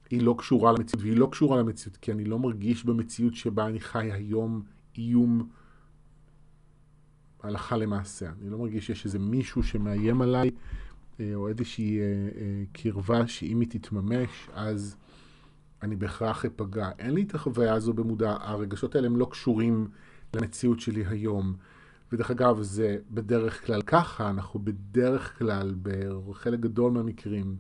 היא 0.10 0.22
לא 0.22 0.36
קשורה 0.38 0.72
למציאות, 0.72 1.04
והיא 1.04 1.18
לא 1.18 1.28
קשורה 1.32 1.60
למציאות, 1.60 1.98
כי 1.98 2.12
אני 2.12 2.26
לא 2.26 2.40
מרגיש 2.40 2.86
במציאות 2.86 3.36
שבה 3.36 3.68
אני 3.68 3.80
חי 3.80 4.12
היום 4.12 4.62
איום 4.98 5.50
הלכה 7.44 7.78
למעשה. 7.78 8.30
אני 8.42 8.50
לא 8.50 8.58
מרגיש 8.58 8.88
שיש 8.88 9.06
איזה 9.06 9.20
מישהו 9.20 9.64
שמאיים 9.64 10.22
עליי, 10.22 10.52
אה, 11.20 11.32
או 11.36 11.48
איזושהי 11.48 12.00
קרבה 12.72 13.28
שאם 13.28 13.60
היא 13.60 13.70
תתממש, 13.70 14.50
אז... 14.54 14.98
אני 15.81 15.96
בהכרח 15.96 16.46
אפגע. 16.46 16.89
אין 17.00 17.13
לי 17.13 17.24
את 17.24 17.36
החוויה 17.36 17.74
הזו 17.74 17.93
במודע, 17.93 18.38
הרגשות 18.41 18.96
האלה 18.96 19.07
הם 19.07 19.17
לא 19.17 19.27
קשורים 19.31 19.88
למציאות 20.34 20.79
שלי 20.79 21.05
היום. 21.05 21.55
ודרך 22.12 22.31
אגב, 22.31 22.62
זה 22.62 22.98
בדרך 23.12 23.65
כלל 23.65 23.81
ככה, 23.81 24.29
אנחנו 24.29 24.60
בדרך 24.60 25.38
כלל, 25.38 25.75
בחלק 25.81 26.60
גדול 26.60 26.91
מהמקרים, 26.91 27.57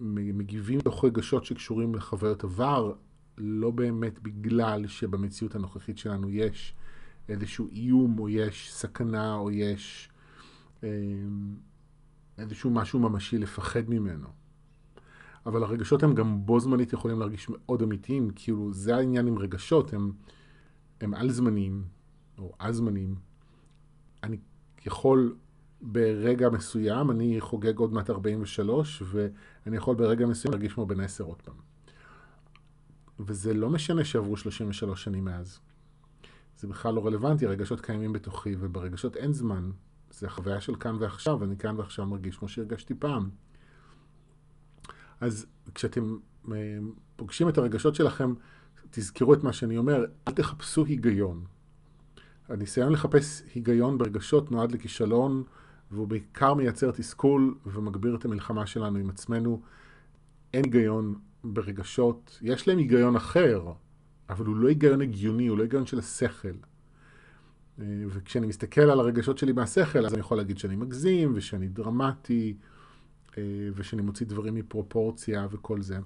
מגיבים 0.00 0.80
תוך 0.80 1.04
רגשות 1.04 1.44
שקשורים 1.44 1.94
לחוויות 1.94 2.44
עבר, 2.44 2.92
לא 3.38 3.70
באמת 3.70 4.18
בגלל 4.18 4.86
שבמציאות 4.86 5.54
הנוכחית 5.54 5.98
שלנו 5.98 6.30
יש 6.30 6.74
איזשהו 7.28 7.68
איום, 7.72 8.18
או 8.18 8.28
יש 8.28 8.72
סכנה, 8.72 9.34
או 9.34 9.50
יש 9.50 10.08
אה, 10.84 10.88
איזשהו 12.38 12.70
משהו 12.70 13.00
ממשי 13.00 13.38
לפחד 13.38 13.88
ממנו. 13.88 14.28
אבל 15.48 15.62
הרגשות 15.62 16.02
הם 16.02 16.14
גם 16.14 16.46
בו 16.46 16.60
זמנית 16.60 16.92
יכולים 16.92 17.18
להרגיש 17.18 17.46
מאוד 17.48 17.82
אמיתיים, 17.82 18.30
כאילו 18.34 18.72
זה 18.72 18.96
העניין 18.96 19.26
עם 19.26 19.38
רגשות, 19.38 19.92
הם, 19.92 20.12
הם 21.00 21.14
על-זמניים, 21.14 21.84
או 22.38 22.52
על-זמניים. 22.58 23.14
אני 24.22 24.36
יכול 24.86 25.36
ברגע 25.80 26.48
מסוים, 26.48 27.10
אני 27.10 27.40
חוגג 27.40 27.78
עוד 27.78 27.92
מעט 27.92 28.10
43, 28.10 29.02
ואני 29.06 29.76
יכול 29.76 29.94
ברגע 29.94 30.26
מסוים 30.26 30.52
להרגיש 30.52 30.72
כמו 30.72 30.86
בן 30.86 31.00
10 31.00 31.24
עוד 31.24 31.42
פעם. 31.42 31.54
וזה 33.20 33.54
לא 33.54 33.70
משנה 33.70 34.04
שעברו 34.04 34.36
33 34.36 35.04
שנים 35.04 35.24
מאז. 35.24 35.60
זה 36.58 36.68
בכלל 36.68 36.94
לא 36.94 37.06
רלוונטי, 37.06 37.46
הרגשות 37.46 37.80
קיימים 37.80 38.12
בתוכי, 38.12 38.56
וברגשות 38.60 39.16
אין 39.16 39.32
זמן. 39.32 39.70
זה 40.10 40.28
חוויה 40.28 40.60
של 40.60 40.74
כאן 40.74 40.96
ועכשיו, 41.00 41.44
אני 41.44 41.56
כאן 41.56 41.76
ועכשיו 41.78 42.06
מרגיש 42.06 42.36
כמו 42.36 42.48
שהרגשתי 42.48 42.94
פעם. 42.94 43.30
אז 45.20 45.46
כשאתם 45.74 46.16
אה, 46.52 46.78
פוגשים 47.16 47.48
את 47.48 47.58
הרגשות 47.58 47.94
שלכם, 47.94 48.34
תזכרו 48.90 49.34
את 49.34 49.44
מה 49.44 49.52
שאני 49.52 49.76
אומר, 49.76 50.04
אל 50.28 50.32
תחפשו 50.32 50.84
היגיון. 50.84 51.44
הניסיון 52.48 52.92
לחפש 52.92 53.42
היגיון 53.54 53.98
ברגשות 53.98 54.50
נועד 54.50 54.72
לכישלון, 54.72 55.42
והוא 55.90 56.08
בעיקר 56.08 56.54
מייצר 56.54 56.90
תסכול 56.90 57.54
ומגביר 57.66 58.14
את 58.14 58.24
המלחמה 58.24 58.66
שלנו 58.66 58.98
עם 58.98 59.10
עצמנו. 59.10 59.62
אין 60.54 60.64
היגיון 60.64 61.14
ברגשות, 61.44 62.38
יש 62.42 62.68
להם 62.68 62.78
היגיון 62.78 63.16
אחר, 63.16 63.72
אבל 64.28 64.46
הוא 64.46 64.56
לא 64.56 64.68
היגיון 64.68 65.00
הגיוני, 65.00 65.46
הוא 65.46 65.58
לא 65.58 65.62
היגיון 65.62 65.86
של 65.86 65.98
השכל. 65.98 66.48
אה, 67.80 67.84
וכשאני 68.08 68.46
מסתכל 68.46 68.80
על 68.80 69.00
הרגשות 69.00 69.38
שלי 69.38 69.52
מהשכל, 69.52 70.06
אז 70.06 70.12
אני 70.12 70.20
יכול 70.20 70.36
להגיד 70.36 70.58
שאני 70.58 70.76
מגזים 70.76 71.32
ושאני 71.34 71.68
דרמטי. 71.68 72.56
אה, 73.38 73.42
ושאני 73.74 74.02
מוציא 74.02 74.26
דברים 74.26 74.54
מפרופורציה 74.54 75.46
וכל 75.50 75.82
זה. 75.82 75.98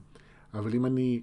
אבל 0.55 0.75
אם 0.75 0.87
אני 0.87 1.23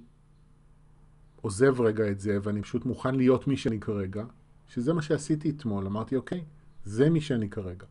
עוזב 1.41 1.81
רגע 1.81 2.11
את 2.11 2.19
זה, 2.19 2.37
ואני 2.43 2.61
פשוט 2.61 2.85
מוכן 2.85 3.15
להיות 3.15 3.47
מי 3.47 3.57
שאני 3.57 3.79
כרגע, 3.79 4.25
שזה 4.67 4.93
מה 4.93 5.01
שעשיתי 5.01 5.49
אתמול, 5.49 5.85
אמרתי, 5.85 6.15
אוקיי, 6.15 6.43
זה 6.83 7.09
מי 7.09 7.21
שאני 7.21 7.49
כרגע. 7.49 7.85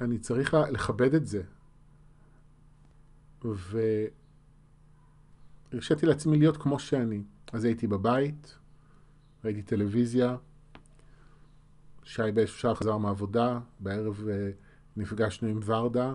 אני 0.00 0.18
צריך 0.18 0.54
לכבד 0.54 1.14
את 1.14 1.26
זה. 1.26 1.42
והרשיתי 5.72 6.06
לעצמי 6.06 6.38
להיות 6.38 6.56
כמו 6.56 6.78
שאני. 6.78 7.22
אז 7.52 7.64
הייתי 7.64 7.86
בבית, 7.86 8.58
ראיתי 9.44 9.62
טלוויזיה, 9.62 10.36
שי 12.04 12.22
באיזשהו 12.34 12.58
שעה 12.58 12.74
חזר 12.74 12.96
מהעבודה, 12.96 13.60
בערב 13.80 14.28
אה, 14.28 14.50
נפגשנו 14.96 15.48
עם 15.48 15.60
ורדה, 15.64 16.14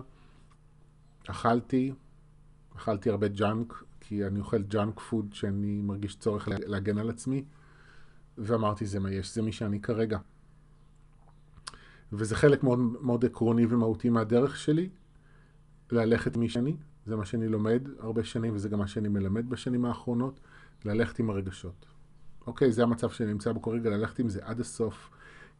אכלתי, 1.26 1.92
אכלתי 2.76 3.10
הרבה 3.10 3.28
ג'אנק, 3.28 3.84
כי 4.00 4.26
אני 4.26 4.40
אוכל 4.40 4.62
ג'אנק 4.62 5.00
פוד 5.00 5.32
שאני 5.32 5.80
מרגיש 5.82 6.16
צורך 6.16 6.48
להגן 6.48 6.98
על 6.98 7.10
עצמי, 7.10 7.44
ואמרתי 8.38 8.86
זה 8.86 9.00
מה 9.00 9.12
יש, 9.12 9.34
זה 9.34 9.42
מי 9.42 9.52
שאני 9.52 9.80
כרגע. 9.80 10.18
וזה 12.12 12.36
חלק 12.36 12.62
מאוד, 12.62 12.78
מאוד 12.78 13.24
עקרוני 13.24 13.66
ומהותי 13.68 14.08
מהדרך 14.08 14.56
שלי, 14.56 14.88
ללכת 15.90 16.36
מי 16.36 16.48
שאני, 16.48 16.76
זה 17.06 17.16
מה 17.16 17.24
שאני 17.24 17.48
לומד 17.48 17.88
הרבה 17.98 18.24
שנים, 18.24 18.54
וזה 18.54 18.68
גם 18.68 18.78
מה 18.78 18.86
שאני 18.86 19.08
מלמד 19.08 19.50
בשנים 19.50 19.84
האחרונות, 19.84 20.40
ללכת 20.84 21.18
עם 21.18 21.30
הרגשות. 21.30 21.86
אוקיי, 22.46 22.72
זה 22.72 22.82
המצב 22.82 23.10
שאני 23.10 23.32
נמצא 23.32 23.52
בו 23.52 23.62
כרגע, 23.62 23.90
ללכת 23.90 24.18
עם 24.18 24.28
זה 24.28 24.40
עד 24.42 24.60
הסוף, 24.60 25.10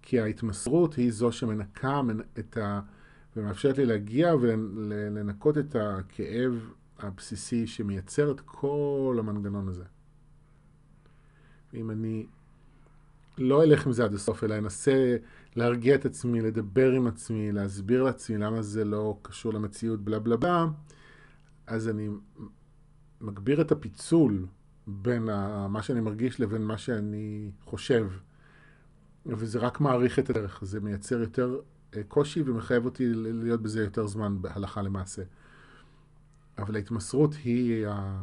כי 0.03 0.21
ההתמסרות 0.21 0.95
היא 0.95 1.13
זו 1.13 1.33
שמנקה 1.33 2.01
את 2.39 2.57
ה... 2.57 2.81
ומאפשרת 3.37 3.79
לי 3.79 3.87
להגיע 3.87 4.35
ולנקות 4.35 5.59
את 5.59 5.77
הכאב 5.81 6.73
הבסיסי 6.99 7.67
שמייצר 7.67 8.31
את 8.31 8.41
כל 8.41 9.17
המנגנון 9.19 9.69
הזה. 9.69 9.85
ואם 11.73 11.91
אני 11.91 12.27
לא 13.39 13.63
אלך 13.63 13.87
עם 13.87 13.93
זה 13.93 14.05
עד 14.05 14.15
הסוף, 14.15 14.45
אלא 14.45 14.59
אנסה 14.59 15.17
להרגיע 15.57 15.95
את 15.95 16.05
עצמי, 16.05 16.41
לדבר 16.41 16.93
עם 16.93 17.07
עצמי, 17.07 17.53
להסביר 17.53 18.03
לעצמי 18.03 18.39
למה 18.39 18.63
זה 18.63 18.85
לא 18.85 19.19
קשור 19.23 19.55
למציאות, 19.55 20.01
בלה 20.01 20.19
בלה 20.19 20.37
בלה, 20.37 20.67
אז 21.67 21.89
אני 21.89 22.09
מגביר 23.21 23.61
את 23.61 23.73
הפיצול 23.73 24.47
בין 24.87 25.23
מה 25.69 25.83
שאני 25.83 26.01
מרגיש 26.01 26.41
לבין 26.41 26.63
מה 26.63 26.79
שאני 26.79 27.51
חושב. 27.65 28.11
וזה 29.27 29.59
רק 29.59 29.81
מעריך 29.81 30.19
את 30.19 30.31
הדרך, 30.31 30.61
זה 30.65 30.81
מייצר 30.81 31.21
יותר 31.21 31.61
קושי 32.09 32.43
ומחייב 32.47 32.85
אותי 32.85 33.05
להיות 33.15 33.63
בזה 33.63 33.83
יותר 33.83 34.07
זמן 34.07 34.43
בהלכה 34.43 34.83
למעשה. 34.83 35.23
אבל 36.59 36.77
ההתמסרות 36.77 37.35
היא 37.45 37.87
ה... 37.87 38.23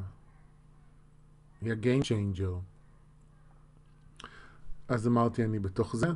היא 1.62 1.74
ה-game 1.74 2.04
changer. 2.04 2.60
אז 4.88 5.08
אמרתי, 5.08 5.44
אני 5.44 5.60
בתוך 5.60 5.96
זה, 5.96 6.08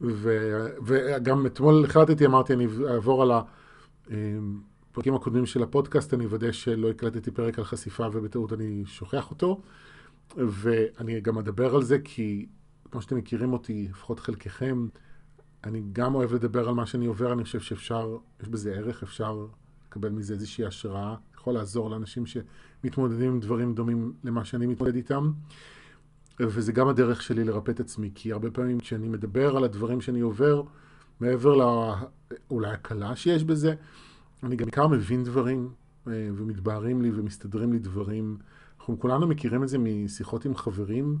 ו... 0.00 0.38
וגם 0.86 1.46
אתמול 1.46 1.84
החלטתי, 1.84 2.26
אמרתי, 2.26 2.52
אני 2.52 2.66
אעבור 2.88 3.22
על 3.22 3.30
הפרקים 4.90 5.14
הקודמים 5.14 5.46
של 5.46 5.62
הפודקאסט, 5.62 6.14
אני 6.14 6.24
אוודא 6.24 6.52
שלא 6.52 6.90
הקלטתי 6.90 7.30
פרק 7.30 7.58
על 7.58 7.64
חשיפה 7.64 8.06
ובטעות 8.12 8.52
אני 8.52 8.82
שוכח 8.86 9.30
אותו, 9.30 9.62
ואני 10.36 11.20
גם 11.20 11.38
אדבר 11.38 11.74
על 11.74 11.82
זה 11.82 11.98
כי, 12.04 12.46
כמו 12.90 13.02
שאתם 13.02 13.16
מכירים 13.16 13.52
אותי, 13.52 13.88
לפחות 13.90 14.20
חלקכם, 14.20 14.86
אני 15.64 15.82
גם 15.92 16.14
אוהב 16.14 16.34
לדבר 16.34 16.68
על 16.68 16.74
מה 16.74 16.86
שאני 16.86 17.06
עובר, 17.06 17.32
אני 17.32 17.44
חושב 17.44 17.60
שאפשר, 17.60 18.16
יש 18.42 18.48
בזה 18.48 18.74
ערך, 18.74 19.02
אפשר 19.02 19.46
לקבל 19.86 20.08
מזה 20.08 20.34
איזושהי 20.34 20.64
השראה, 20.64 21.14
יכול 21.34 21.54
לעזור 21.54 21.90
לאנשים 21.90 22.24
שמתמודדים 22.26 23.32
עם 23.32 23.40
דברים 23.40 23.74
דומים 23.74 24.12
למה 24.24 24.44
שאני 24.44 24.66
מתמודד 24.66 24.94
איתם. 24.94 25.32
וזה 26.40 26.72
גם 26.72 26.88
הדרך 26.88 27.22
שלי 27.22 27.44
לרפא 27.44 27.70
את 27.70 27.80
עצמי, 27.80 28.10
כי 28.14 28.32
הרבה 28.32 28.50
פעמים 28.50 28.80
כשאני 28.80 29.08
מדבר 29.08 29.56
על 29.56 29.64
הדברים 29.64 30.00
שאני 30.00 30.20
עובר, 30.20 30.62
מעבר 31.20 31.54
לאולי 31.54 32.70
הקלה 32.70 33.16
שיש 33.16 33.44
בזה, 33.44 33.74
אני 34.42 34.56
גם 34.56 34.64
בעיקר 34.64 34.86
מבין 34.86 35.24
דברים, 35.24 35.70
אה, 36.08 36.28
ומתבהרים 36.36 37.02
לי 37.02 37.10
ומסתדרים 37.14 37.72
לי 37.72 37.78
דברים. 37.78 38.36
אנחנו 38.78 39.00
כולנו 39.00 39.26
מכירים 39.26 39.62
את 39.62 39.68
זה 39.68 39.78
משיחות 39.78 40.44
עם 40.44 40.54
חברים, 40.54 41.18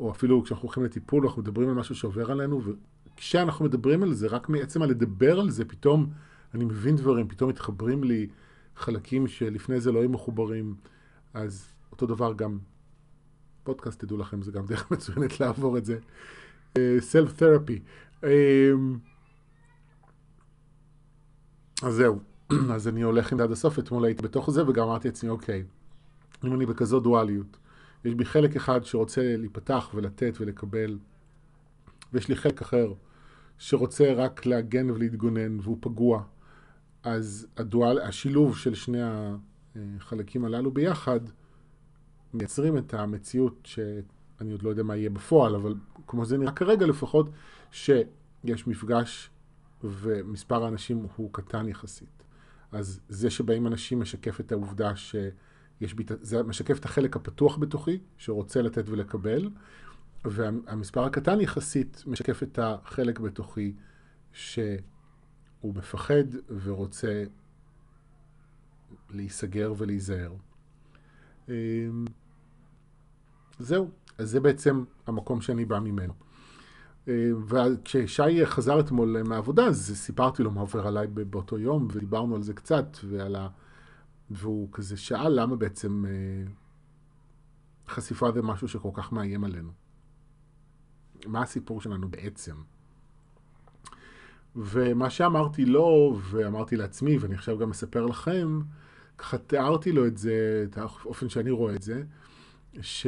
או 0.00 0.10
אפילו 0.10 0.42
כשאנחנו 0.42 0.66
הולכים 0.66 0.84
לטיפול, 0.84 1.26
אנחנו 1.26 1.42
מדברים 1.42 1.68
על 1.68 1.74
משהו 1.74 1.94
שעובר 1.94 2.30
עלינו, 2.30 2.60
כשאנחנו 3.16 3.64
מדברים 3.64 4.02
על 4.02 4.14
זה, 4.14 4.26
רק 4.26 4.48
מעצם 4.48 4.82
הלדבר 4.82 5.40
על 5.40 5.50
זה, 5.50 5.64
פתאום 5.64 6.06
אני 6.54 6.64
מבין 6.64 6.96
דברים, 6.96 7.28
פתאום 7.28 7.50
מתחברים 7.50 8.04
לי 8.04 8.26
חלקים 8.76 9.26
שלפני 9.26 9.80
זה 9.80 9.92
לא 9.92 10.00
היו 10.00 10.08
מחוברים, 10.08 10.74
אז 11.34 11.72
אותו 11.92 12.06
דבר 12.06 12.32
גם 12.32 12.58
פודקאסט, 13.64 14.00
תדעו 14.04 14.18
לכם, 14.18 14.42
זה 14.42 14.52
גם 14.52 14.66
דרך 14.66 14.90
מצוינת 14.92 15.40
לעבור 15.40 15.78
את 15.78 15.84
זה. 15.84 15.98
סלף 16.98 17.32
uh, 17.32 17.38
תרפי. 17.38 17.80
Um, 18.22 18.26
אז 21.82 21.94
זהו, 21.94 22.18
אז 22.74 22.88
אני 22.88 23.02
הולך 23.02 23.32
עם 23.32 23.38
זה 23.38 23.44
עד 23.44 23.50
הסוף, 23.50 23.78
אתמול 23.78 24.04
הייתי 24.04 24.22
בתוך 24.22 24.50
זה 24.50 24.68
וגם 24.68 24.84
אמרתי 24.84 25.08
לעצמי, 25.08 25.30
אוקיי, 25.30 25.64
אם 26.44 26.54
אני 26.54 26.66
בכזו 26.66 27.00
דואליות, 27.00 27.56
יש 28.04 28.14
בי 28.14 28.24
חלק 28.24 28.56
אחד 28.56 28.84
שרוצה 28.84 29.36
להיפתח 29.38 29.90
ולתת 29.94 30.34
ולקבל, 30.40 30.98
ויש 32.12 32.28
לי 32.28 32.36
חלק 32.36 32.62
אחר 32.62 32.92
שרוצה 33.58 34.12
רק 34.12 34.46
להגן 34.46 34.90
ולהתגונן 34.90 35.60
והוא 35.60 35.78
פגוע, 35.80 36.22
אז 37.02 37.46
הדואל, 37.56 37.98
השילוב 37.98 38.58
של 38.58 38.74
שני 38.74 38.98
החלקים 39.76 40.44
הללו 40.44 40.70
ביחד 40.70 41.20
מייצרים 42.34 42.78
את 42.78 42.94
המציאות 42.94 43.60
שאני 43.64 44.52
עוד 44.52 44.62
לא 44.62 44.70
יודע 44.70 44.82
מה 44.82 44.96
יהיה 44.96 45.10
בפועל, 45.10 45.54
אבל 45.54 45.74
כמו 46.06 46.24
זה 46.24 46.38
נראה 46.38 46.52
כרגע 46.52 46.86
לפחות, 46.86 47.30
שיש 47.70 48.66
מפגש 48.66 49.30
ומספר 49.84 50.64
האנשים 50.64 51.06
הוא 51.16 51.32
קטן 51.32 51.68
יחסית. 51.68 52.22
אז 52.72 53.00
זה 53.08 53.30
שבאים 53.30 53.66
אנשים 53.66 54.00
משקף 54.00 54.40
את 54.40 54.52
העובדה 54.52 54.96
שיש 54.96 55.94
בי, 55.94 56.04
זה 56.20 56.42
משקף 56.42 56.78
את 56.78 56.84
החלק 56.84 57.16
הפתוח 57.16 57.56
בתוכי, 57.56 57.98
שרוצה 58.18 58.62
לתת 58.62 58.84
ולקבל, 58.88 59.50
והמספר 60.24 61.04
הקטן 61.04 61.40
יחסית 61.40 62.02
משקף 62.06 62.42
את 62.42 62.58
החלק 62.62 63.18
בתוכי 63.18 63.72
שהוא 64.32 65.74
מפחד 65.74 66.24
ורוצה 66.62 67.24
להיסגר 69.10 69.74
ולהיזהר. 69.76 70.32
אמ, 71.48 72.04
זהו, 73.58 73.90
אז 74.18 74.30
זה 74.30 74.40
בעצם 74.40 74.84
המקום 75.06 75.40
שאני 75.40 75.64
בא 75.64 75.78
ממנו. 75.78 76.12
אה, 77.08 77.30
וכששי 77.48 78.46
חזר 78.46 78.80
אתמול 78.80 79.22
מהעבודה, 79.22 79.66
אז 79.66 79.92
סיפרתי 79.94 80.42
לו 80.42 80.50
מה 80.50 80.60
עובר 80.60 80.86
עליי 80.86 81.06
באותו 81.06 81.58
יום, 81.58 81.88
ודיברנו 81.92 82.36
על 82.36 82.42
זה 82.42 82.54
קצת, 82.54 82.96
ועל 83.04 83.36
ה... 83.36 83.48
והוא 84.30 84.68
כזה 84.72 84.96
שאל 84.96 85.40
למה 85.40 85.56
בעצם 85.56 86.04
אה, 86.08 86.52
חשיפה 87.88 88.32
זה 88.32 88.42
משהו 88.42 88.68
שכל 88.68 88.90
כך 88.94 89.12
מאיים 89.12 89.44
עלינו. 89.44 89.81
מה 91.26 91.42
הסיפור 91.42 91.80
שלנו 91.80 92.08
בעצם? 92.08 92.54
ומה 94.56 95.10
שאמרתי 95.10 95.64
לו, 95.64 96.18
ואמרתי 96.30 96.76
לעצמי, 96.76 97.18
ואני 97.18 97.34
עכשיו 97.34 97.58
גם 97.58 97.70
מספר 97.70 98.06
לכם, 98.06 98.60
ככה 99.18 99.38
תיארתי 99.38 99.92
לו 99.92 100.06
את 100.06 100.16
זה, 100.16 100.64
את 100.70 100.78
האופן 100.78 101.28
שאני 101.28 101.50
רואה 101.50 101.74
את 101.74 101.82
זה, 101.82 102.02
ש... 102.80 103.06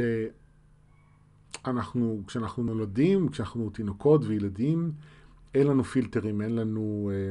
אנחנו, 1.67 2.23
כשאנחנו 2.27 2.63
נולדים, 2.63 3.29
כשאנחנו 3.29 3.71
תינוקות 3.71 4.25
וילדים, 4.25 4.93
אין 5.55 5.67
לנו 5.67 5.85
פילטרים, 5.85 6.41
אין 6.41 6.57
לנו 6.57 7.11
אה, 7.13 7.31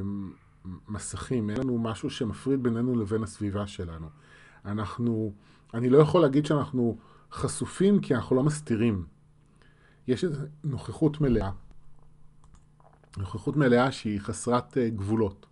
מסכים, 0.89 1.49
אין 1.49 1.57
לנו 1.57 1.77
משהו 1.77 2.09
שמפריד 2.09 2.63
בינינו 2.63 2.95
לבין 2.95 3.23
הסביבה 3.23 3.67
שלנו. 3.67 4.07
אנחנו, 4.65 5.33
אני 5.73 5.89
לא 5.89 5.97
יכול 5.97 6.21
להגיד 6.21 6.45
שאנחנו 6.45 6.97
חשופים 7.31 7.99
כי 7.99 8.15
אנחנו 8.15 8.35
לא 8.35 8.43
מסתירים. 8.43 9.05
יש 10.07 10.23
איזו 10.23 10.41
נוכחות 10.63 11.21
מלאה. 11.21 11.51
נוכחות 13.17 13.55
מלאה 13.55 13.91
שהיא 13.91 14.19
חסרת 14.19 14.77
אה, 14.77 14.89
גבולות. 14.89 15.45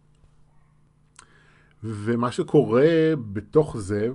ומה 1.84 2.32
שקורה 2.32 3.14
בתוך 3.34 3.78
זה, 3.78 4.10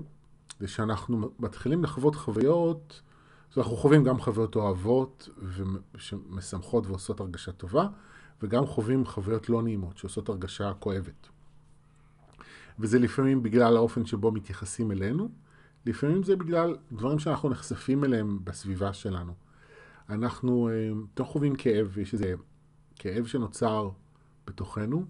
זה 0.61 0.69
שאנחנו 0.69 1.31
מתחילים 1.39 1.85
לחוות 1.85 2.15
חוויות 2.15 3.03
אז 3.57 3.59
אנחנו 3.61 3.77
חווים 3.77 4.05
גם 4.05 4.21
חוויות 4.21 4.57
אוהבות 4.57 5.29
שמשמחות 5.97 6.87
ועושות 6.87 7.21
הרגשה 7.21 7.53
טובה, 7.53 7.89
וגם 8.43 8.67
חווים 8.67 9.05
חוויות 9.07 9.49
לא 9.49 9.63
נעימות 9.63 9.99
שעושות 9.99 10.29
הרגשה 10.29 10.73
כואבת. 10.75 11.29
וזה 12.79 12.99
לפעמים 12.99 13.43
בגלל 13.43 13.77
האופן 13.77 14.07
שבו 14.07 14.33
מתייחסים 14.33 14.93
אלינו, 14.93 15.29
לפעמים 15.87 16.23
זה 16.23 16.37
בגלל 16.37 16.77
דברים 16.93 17.19
שאנחנו 17.19 17.49
נחשפים 17.49 18.05
אליהם 18.05 18.39
בסביבה 18.45 18.93
שלנו. 18.93 19.35
אנחנו 20.11 20.71
פתאום 21.15 21.27
אה, 21.27 21.33
חווים 21.33 21.57
כאב, 21.57 21.99
יש 21.99 22.15
איזה 22.15 22.35
כאב 22.95 23.27
שנוצר 23.27 23.91
בתוכנו, 24.47 25.05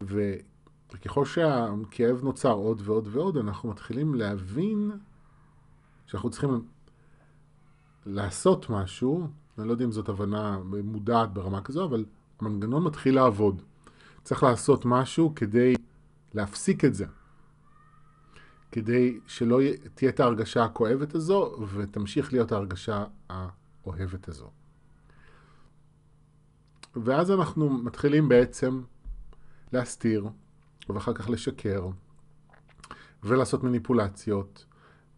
וככל 0.00 1.24
שהכאב 1.24 2.20
נוצר 2.22 2.52
עוד 2.52 2.82
ועוד 2.84 3.08
ועוד, 3.10 3.36
אנחנו 3.36 3.70
מתחילים 3.70 4.14
להבין 4.14 4.90
שאנחנו 6.06 6.30
צריכים 6.30 6.64
לעשות 8.06 8.70
משהו, 8.70 9.28
אני 9.58 9.66
לא 9.66 9.72
יודע 9.72 9.84
אם 9.84 9.92
זאת 9.92 10.08
הבנה 10.08 10.58
מודעת 10.84 11.32
ברמה 11.32 11.60
כזו, 11.60 11.84
אבל 11.84 12.04
המנגנון 12.40 12.84
מתחיל 12.84 13.14
לעבוד. 13.14 13.62
צריך 14.22 14.42
לעשות 14.42 14.84
משהו 14.84 15.32
כדי 15.36 15.74
להפסיק 16.34 16.84
את 16.84 16.94
זה. 16.94 17.06
כדי 18.72 19.20
שלא 19.26 19.60
תהיה 19.94 20.10
את 20.10 20.20
ההרגשה 20.20 20.64
הכואבת 20.64 21.14
הזו, 21.14 21.56
ותמשיך 21.74 22.32
להיות 22.32 22.52
ההרגשה 22.52 23.04
האוהבת 23.92 24.28
הזו. 24.28 24.50
ואז 26.96 27.30
אנחנו 27.30 27.70
מתחילים 27.70 28.28
בעצם 28.28 28.82
להסתיר, 29.72 30.28
ואחר 30.88 31.12
כך 31.12 31.30
לשקר, 31.30 31.88
ולעשות 33.22 33.64
מניפולציות, 33.64 34.66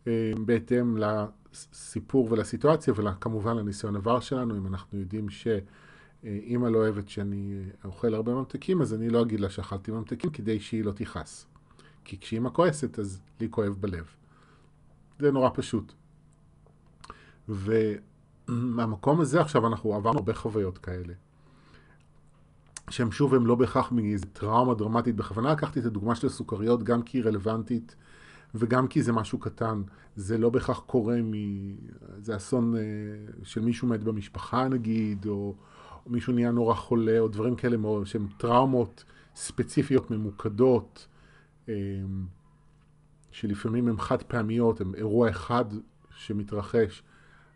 אה, 0.07 0.33
בהתאם 0.45 0.97
לסיפור 0.97 2.29
ולסיטואציה 2.33 2.95
וכמובן 2.97 3.57
לניסיון 3.57 3.97
עבר 3.97 4.21
שלנו, 4.21 4.57
אם 4.57 4.67
אנחנו 4.67 4.99
יודעים 4.99 5.27
שאימא 5.31 6.69
לא 6.69 6.79
אוהבת 6.79 7.09
שאני 7.09 7.63
אוכל 7.85 8.15
הרבה 8.15 8.35
ממתקים, 8.35 8.83
אז 8.83 8.95
אני 8.95 9.09
לא 9.09 9.23
אגיד 9.23 9.41
לה 9.41 9.51
שאכלתי 9.51 9.91
ממתקים 9.91 10.31
כדי 10.31 10.61
שהיא 10.61 10.85
לא 10.85 10.93
תכעס. 10.93 11.47
כי 12.05 12.19
כשאימא 12.19 12.51
כועסת, 12.53 12.99
אז 12.99 13.21
לי 13.41 13.49
כואב 13.51 13.77
בלב. 13.81 14.05
זה 15.19 15.33
נורא 15.33 15.51
פשוט. 15.55 15.93
ומהמקום 18.51 19.21
הזה 19.21 19.41
עכשיו 19.41 19.67
אנחנו 19.67 19.95
עברנו 19.95 20.19
הרבה 20.19 20.35
חוויות 20.35 20.79
כאלה. 20.79 21.13
שהם 22.91 23.13
שוב 23.13 23.35
הם 23.35 23.47
לא 23.47 23.55
בהכרח 23.55 23.93
מאיזו 23.93 24.27
טראומה 24.33 24.75
דרמטית. 24.75 25.17
בכוונה 25.17 25.53
לקחתי 25.53 25.81
את 25.81 25.85
הדוגמה 25.85 26.15
של 26.15 26.27
הסוכריות 26.27 26.83
גם 26.83 27.03
כי 27.03 27.19
היא 27.19 27.25
רלוונטית 27.25 27.97
וגם 28.55 28.89
כי 28.89 29.03
זה 29.03 29.13
משהו 29.13 29.39
קטן, 29.39 29.83
זה 30.17 30.39
לא 30.39 30.51
בהכרח 30.51 30.79
קורה 30.79 31.17
מ... 31.23 31.33
זה 32.19 32.37
אסון 32.37 32.77
אה, 32.77 32.81
של 33.43 33.61
מישהו 33.61 33.89
מת 33.89 34.05
במשפחה 34.05 34.69
נגיד, 34.69 35.27
או, 35.27 35.55
או 36.07 36.11
מישהו 36.11 36.33
נהיה 36.33 36.51
נורא 36.51 36.75
חולה, 36.75 37.19
או 37.19 37.29
דברים 37.29 37.57
כאלה 37.57 37.77
שהם 38.05 38.27
טראומות 38.37 39.05
ספציפיות 39.35 40.11
ממוקדות, 40.11 41.07
אה, 41.69 41.75
שלפעמים 43.31 43.89
הן 43.89 43.97
חד 43.97 44.23
פעמיות, 44.23 44.81
הן 44.81 44.95
אירוע 44.95 45.31
אחד 45.31 45.65
שמתרחש. 46.17 47.03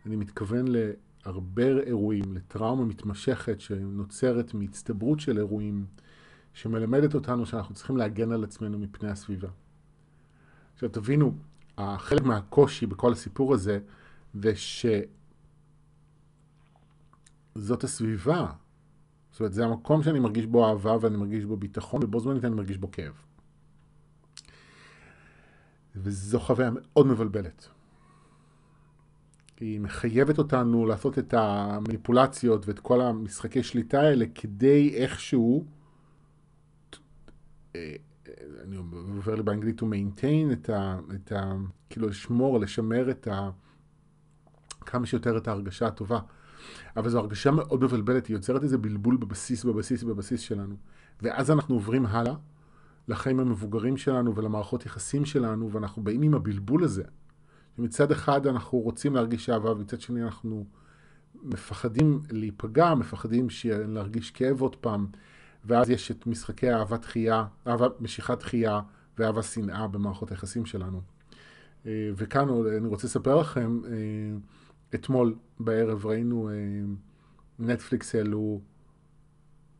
אני 0.06 0.16
מתכוון 0.16 0.64
להרבה 0.68 1.66
אירועים, 1.80 2.34
לטראומה 2.34 2.84
מתמשכת 2.84 3.60
שנוצרת 3.60 4.54
מהצטברות 4.54 5.20
של 5.20 5.38
אירועים, 5.38 5.86
שמלמדת 6.52 7.14
אותנו 7.14 7.46
שאנחנו 7.46 7.74
צריכים 7.74 7.96
להגן 7.96 8.32
על 8.32 8.44
עצמנו 8.44 8.78
מפני 8.78 9.10
הסביבה. 9.10 9.48
עכשיו 10.74 10.88
תבינו, 10.88 11.34
חלק 11.98 12.22
מהקושי 12.22 12.86
בכל 12.86 13.12
הסיפור 13.12 13.54
הזה 13.54 13.78
זה 14.34 14.52
שזאת 17.56 17.84
הסביבה. 17.84 18.52
זאת 19.30 19.40
אומרת, 19.40 19.52
זה 19.52 19.64
המקום 19.64 20.02
שאני 20.02 20.20
מרגיש 20.20 20.46
בו 20.46 20.68
אהבה 20.68 20.96
ואני 21.00 21.16
מרגיש 21.16 21.44
בו 21.44 21.56
ביטחון, 21.56 22.04
ובו 22.04 22.20
זמנית 22.20 22.44
אני 22.44 22.54
מרגיש 22.54 22.78
בו 22.78 22.90
כאב. 22.90 23.12
וזו 25.96 26.40
חוויה 26.40 26.70
מאוד 26.74 27.06
מבלבלת. 27.06 27.68
היא 29.60 29.80
מחייבת 29.80 30.38
אותנו 30.38 30.86
לעשות 30.86 31.18
את 31.18 31.34
המניפולציות 31.34 32.68
ואת 32.68 32.78
כל 32.78 33.00
המשחקי 33.00 33.62
שליטה 33.62 34.00
האלה 34.00 34.24
כדי 34.34 34.94
איכשהו 34.94 35.64
אה, 37.76 37.96
אני 38.64 38.76
עובר 39.16 39.34
לי 39.34 39.42
באנגלית 39.42 39.80
to 39.80 39.84
maintain 39.84 40.52
את 40.52 40.70
ה, 40.70 40.98
את 41.14 41.32
ה... 41.32 41.52
כאילו 41.90 42.08
לשמור, 42.08 42.60
לשמר 42.60 43.10
את 43.10 43.28
ה... 43.28 43.50
כמה 44.80 45.06
שיותר 45.06 45.36
את 45.36 45.48
ההרגשה 45.48 45.86
הטובה. 45.86 46.18
אבל 46.96 47.08
זו 47.08 47.18
הרגשה 47.18 47.50
מאוד 47.50 47.84
מבלבלת, 47.84 48.26
היא 48.26 48.36
יוצרת 48.36 48.62
איזה 48.62 48.78
בלבול 48.78 49.16
בבסיס, 49.16 49.64
בבסיס, 49.64 50.02
בבסיס 50.02 50.40
שלנו. 50.40 50.76
ואז 51.22 51.50
אנחנו 51.50 51.74
עוברים 51.74 52.06
הלאה 52.06 52.34
לחיים 53.08 53.40
המבוגרים 53.40 53.96
שלנו 53.96 54.34
ולמערכות 54.34 54.86
יחסים 54.86 55.24
שלנו, 55.24 55.72
ואנחנו 55.72 56.02
באים 56.02 56.22
עם 56.22 56.34
הבלבול 56.34 56.84
הזה. 56.84 57.04
מצד 57.78 58.10
אחד 58.10 58.46
אנחנו 58.46 58.78
רוצים 58.78 59.14
להרגיש 59.14 59.50
אהבה, 59.50 59.72
ומצד 59.72 60.00
שני 60.00 60.22
אנחנו 60.22 60.64
מפחדים 61.42 62.22
להיפגע, 62.30 62.94
מפחדים 62.94 63.46
להרגיש 63.64 64.30
כאב 64.30 64.60
עוד 64.60 64.76
פעם. 64.76 65.06
ואז 65.64 65.90
יש 65.90 66.10
את 66.10 66.26
משחקי 66.26 66.72
אהבת 66.72 67.00
דחייה, 67.00 67.44
אהבה, 67.66 67.86
משיכת 68.00 68.38
דחייה 68.38 68.80
ואהבה 69.18 69.42
שנאה 69.42 69.86
במערכות 69.86 70.30
היחסים 70.30 70.66
שלנו. 70.66 71.00
אה, 71.86 72.10
וכאן 72.16 72.48
אני 72.48 72.88
רוצה 72.88 73.06
לספר 73.06 73.36
לכם, 73.36 73.80
אה, 73.84 73.90
אתמול 74.94 75.36
בערב 75.60 76.06
ראינו, 76.06 76.48
אה, 76.48 76.54
נטפליקס 77.58 78.14
העלו 78.14 78.60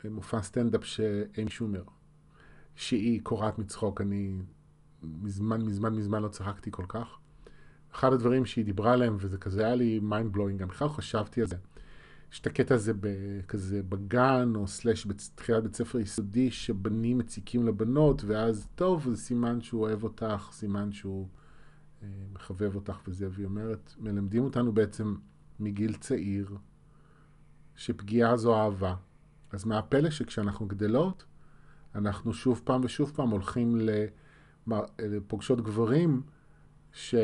מופע 0.05 0.43
סטנדאפ 0.43 0.85
שאין 0.85 1.49
שומר, 1.49 1.83
שהיא 2.77 3.21
קורעת 3.23 3.59
מצחוק, 3.59 4.01
אני 4.01 4.39
מזמן 5.03 5.63
מזמן 5.63 5.95
מזמן 5.95 6.23
לא 6.23 6.29
צחקתי 6.29 6.71
כל 6.73 6.85
כך. 6.89 7.19
אחד 7.95 8.13
הדברים 8.13 8.47
שהיא 8.47 8.65
דיברה 8.65 8.93
עליהם, 8.93 9.17
וזה 9.21 9.39
כזה 9.39 9.65
היה 9.65 9.75
לי 9.75 10.01
mind 10.11 10.37
blowing, 10.37 10.57
גם 10.57 10.69
בכלל 10.69 10.89
חשבתי 10.89 11.41
על 11.41 11.47
זה. 11.47 11.57
יש 12.33 12.41
את 12.41 12.47
הקטע 12.47 12.75
הזה 12.75 12.93
כזה 13.49 13.83
בגן, 13.83 14.53
או 14.55 14.67
סלאש 14.67 15.07
בתחילת 15.07 15.63
בית 15.63 15.77
ספר 15.77 15.99
יסודי, 15.99 16.51
שבנים 16.51 17.19
מציקים 17.19 17.67
לבנות, 17.67 18.25
ואז, 18.25 18.69
טוב, 18.75 19.11
זה 19.11 19.17
סימן 19.17 19.61
שהוא 19.61 19.83
אוהב 19.83 20.05
אותך, 20.05 20.49
סימן 20.53 20.93
שהוא 20.93 21.29
אה, 22.03 22.09
מחבב 22.33 22.75
אותך 22.75 22.99
וזה, 23.09 23.29
והיא 23.31 23.47
אומרת, 23.47 23.95
מלמדים 23.99 24.45
אותנו 24.45 24.73
בעצם 24.73 25.15
מגיל 25.61 25.95
צעיר, 25.95 26.57
שפגיעה 27.77 28.37
זו 28.37 28.57
אהבה. 28.57 28.95
אז 29.53 29.65
מה 29.65 29.79
הפלא 29.79 30.11
שכשאנחנו 30.11 30.67
גדלות, 30.67 31.25
אנחנו 31.95 32.33
שוב 32.33 32.61
פעם 32.65 32.81
ושוב 32.85 33.13
פעם 33.15 33.31
הולכים 33.31 33.79
לפוגשות 34.99 35.61
גברים, 35.61 36.23
ש... 36.93 37.15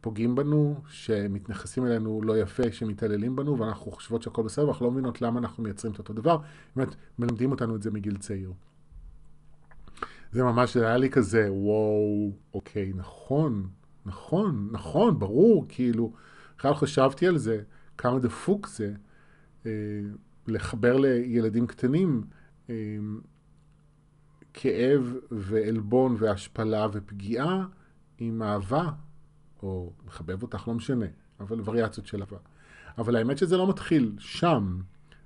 פוגעים 0.00 0.34
בנו, 0.34 0.80
שמתנכסים 0.88 1.86
אלינו 1.86 2.20
לא 2.22 2.38
יפה, 2.38 2.72
שמתעללים 2.72 3.36
בנו, 3.36 3.58
ואנחנו 3.58 3.90
חושבות 3.92 4.22
שהכל 4.22 4.42
בסדר, 4.42 4.66
ואנחנו 4.66 4.86
לא 4.86 4.92
מבינות 4.92 5.22
למה 5.22 5.38
אנחנו 5.38 5.62
מייצרים 5.62 5.92
את 5.92 5.98
אותו 5.98 6.12
דבר. 6.12 6.38
באמת, 6.76 6.94
מלמדים 7.18 7.50
אותנו 7.50 7.76
את 7.76 7.82
זה 7.82 7.90
מגיל 7.90 8.16
צעיר. 8.16 8.52
זה 10.32 10.42
ממש, 10.42 10.76
היה 10.76 10.96
לי 10.96 11.10
כזה, 11.10 11.52
וואו, 11.52 12.32
אוקיי, 12.54 12.92
נכון, 12.96 13.68
נכון, 14.06 14.68
נכון, 14.72 15.18
ברור, 15.18 15.66
כאילו, 15.68 16.12
בכלל 16.58 16.74
חשבתי 16.74 17.26
על 17.26 17.38
זה, 17.38 17.62
כמה 17.98 18.18
דפוק 18.18 18.68
זה, 18.68 18.94
אה, 19.66 19.70
לחבר 20.46 20.96
לילדים 20.96 21.66
קטנים 21.66 22.24
אה, 22.70 22.74
כאב 24.54 25.14
ועלבון 25.30 26.16
והשפלה 26.18 26.86
ופגיעה 26.92 27.66
עם 28.18 28.42
אהבה 28.42 28.90
או 29.62 29.92
מחבב 30.06 30.42
אותך, 30.42 30.68
לא 30.68 30.74
משנה, 30.74 31.06
אבל 31.40 31.60
וריאציות 31.64 32.06
של 32.06 32.20
אהבה. 32.20 32.36
אבל 32.98 33.16
האמת 33.16 33.38
שזה 33.38 33.56
לא 33.56 33.68
מתחיל 33.68 34.16
שם, 34.18 34.78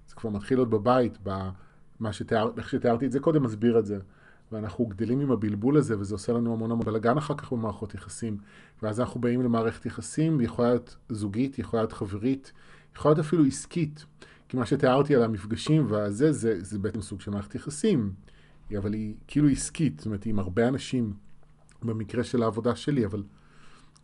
זה 0.09 0.15
כבר 0.15 0.31
מתחיל 0.31 0.59
עוד 0.59 0.71
בבית, 0.71 1.19
במה 1.23 2.13
שתיאר, 2.13 2.51
איך 2.57 2.69
שתיארתי 2.69 3.07
את 3.07 3.13
זה 3.13 3.21
קודם, 3.21 3.43
מסביר 3.43 3.79
את 3.79 3.87
זה. 3.87 3.99
ואנחנו 4.53 4.87
גדלים 4.87 5.21
עם 5.21 5.31
הבלבול 5.31 5.77
הזה, 5.77 5.99
וזה 5.99 6.15
עושה 6.15 6.33
לנו 6.33 6.53
המון 6.53 6.71
המון 6.71 6.87
בלאגן 6.87 7.17
אחר 7.17 7.35
כך 7.35 7.53
במערכות 7.53 7.95
יחסים. 7.95 8.37
ואז 8.83 9.01
אנחנו 9.01 9.21
באים 9.21 9.43
למערכת 9.43 9.87
יחסים, 9.87 10.41
יכולה 10.41 10.69
להיות 10.69 10.97
זוגית, 11.09 11.59
יכולה 11.59 11.83
להיות 11.83 11.93
חברית, 11.93 12.53
יכולה 12.97 13.15
להיות 13.15 13.27
אפילו 13.27 13.45
עסקית. 13.45 14.05
כי 14.49 14.57
מה 14.57 14.67
שתיארתי 14.67 15.15
על 15.17 15.23
המפגשים 15.23 15.87
והזה, 15.89 16.33
זה, 16.33 16.65
זה 16.65 16.79
בעצם 16.79 17.03
סוג 17.03 17.21
של 17.21 17.31
מערכת 17.31 17.55
יחסים. 17.55 18.13
אבל 18.79 18.93
היא 18.93 19.15
כאילו 19.27 19.49
עסקית, 19.49 19.99
זאת 19.99 20.07
אומרת, 20.07 20.25
היא 20.25 20.33
עם 20.33 20.39
הרבה 20.39 20.69
אנשים, 20.69 21.13
במקרה 21.83 22.25
של 22.25 22.43
העבודה 22.43 22.77
שלי, 22.77 23.07
אבל 23.07 23.23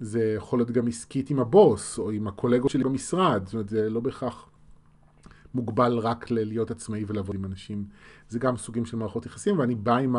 זה 0.01 0.35
יכול 0.37 0.59
להיות 0.59 0.71
גם 0.71 0.89
עסקית 0.89 1.31
עם 1.31 1.41
הבוס, 1.41 1.99
או 1.99 2.11
עם 2.11 2.29
הקולגות 2.29 2.71
שלי 2.71 2.85
במשרד, 2.85 3.43
זאת 3.45 3.55
אומרת, 3.55 3.69
זה 3.69 3.91
לא 3.91 4.01
בהכרח 4.01 4.49
מוגבל 5.55 5.99
רק 5.99 6.31
ללהיות 6.31 6.71
עצמאי 6.71 7.05
ולעבוד 7.07 7.37
עם 7.37 7.45
אנשים. 7.45 7.85
זה 8.29 8.39
גם 8.39 8.57
סוגים 8.57 8.85
של 8.85 8.97
מערכות 8.97 9.27
יחסים, 9.27 9.59
ואני 9.59 9.75
בא 9.75 9.97
עם 9.97 10.17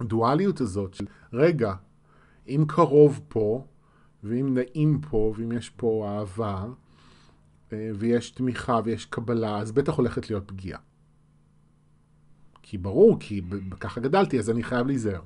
הדואליות 0.00 0.60
הזאת 0.60 0.94
של, 0.94 1.06
רגע, 1.32 1.74
אם 2.48 2.64
קרוב 2.68 3.20
פה, 3.28 3.66
ואם 4.24 4.54
נעים 4.54 5.00
פה, 5.00 5.34
ואם 5.36 5.52
יש 5.52 5.70
פה 5.70 6.06
אהבה, 6.08 6.64
אה, 7.72 7.90
ויש 7.94 8.30
תמיכה 8.30 8.80
ויש 8.84 9.04
קבלה, 9.04 9.58
אז 9.58 9.72
בטח 9.72 9.94
הולכת 9.94 10.30
להיות 10.30 10.44
פגיעה. 10.46 10.80
כי 12.62 12.78
ברור, 12.78 13.16
כי 13.20 13.42
ככה 13.80 14.00
גדלתי, 14.00 14.38
אז 14.38 14.50
אני 14.50 14.62
חייב 14.62 14.86
להיזהר. 14.86 15.20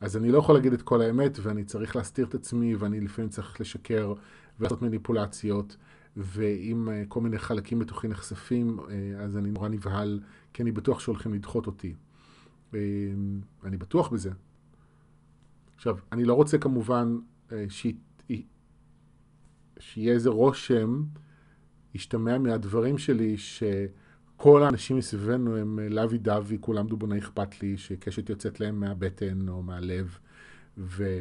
אז 0.00 0.16
אני 0.16 0.32
לא 0.32 0.38
יכול 0.38 0.54
להגיד 0.54 0.72
את 0.72 0.82
כל 0.82 1.00
האמת, 1.02 1.38
ואני 1.42 1.64
צריך 1.64 1.96
להסתיר 1.96 2.26
את 2.26 2.34
עצמי, 2.34 2.74
ואני 2.74 3.00
לפעמים 3.00 3.30
צריך 3.30 3.60
לשקר 3.60 4.14
ולעשות 4.60 4.82
מניפולציות, 4.82 5.76
ואם 6.16 6.88
אה, 6.88 7.02
כל 7.08 7.20
מיני 7.20 7.38
חלקים 7.38 7.78
בתוכי 7.78 8.08
נחשפים, 8.08 8.80
אה, 8.80 9.24
אז 9.24 9.36
אני 9.36 9.50
נורא 9.50 9.68
נבהל, 9.68 10.20
כי 10.52 10.62
אני 10.62 10.72
בטוח 10.72 11.00
שהולכים 11.00 11.34
לדחות 11.34 11.66
אותי. 11.66 11.94
אה, 12.74 12.80
אני 13.64 13.76
בטוח 13.76 14.08
בזה. 14.08 14.30
עכשיו, 15.76 15.98
אני 16.12 16.24
לא 16.24 16.34
רוצה 16.34 16.58
כמובן 16.58 17.18
שיהיה 19.78 20.12
איזה 20.14 20.30
רושם, 20.30 21.02
ישתמע 21.94 22.38
מהדברים 22.38 22.98
שלי, 22.98 23.38
ש... 23.38 23.62
כל 24.36 24.62
האנשים 24.62 24.96
מסביבנו 24.96 25.56
הם 25.56 25.78
אה, 25.78 25.88
לוי 25.88 26.18
דווי, 26.18 26.58
כולם 26.60 26.86
דובוני 26.86 27.18
אכפת 27.18 27.62
לי, 27.62 27.78
שקשת 27.78 28.30
יוצאת 28.30 28.60
להם 28.60 28.80
מהבטן 28.80 29.48
או 29.48 29.62
מהלב, 29.62 30.18
ו, 30.78 31.20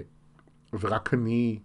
ורק 0.80 1.14
אני 1.14 1.60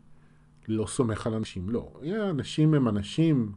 לא 0.69 0.87
סומך 0.87 1.27
על 1.27 1.35
אנשים. 1.35 1.71
לא, 1.71 2.01
אנשים 2.31 2.75
הם 2.75 2.89
אנשים, 2.89 3.53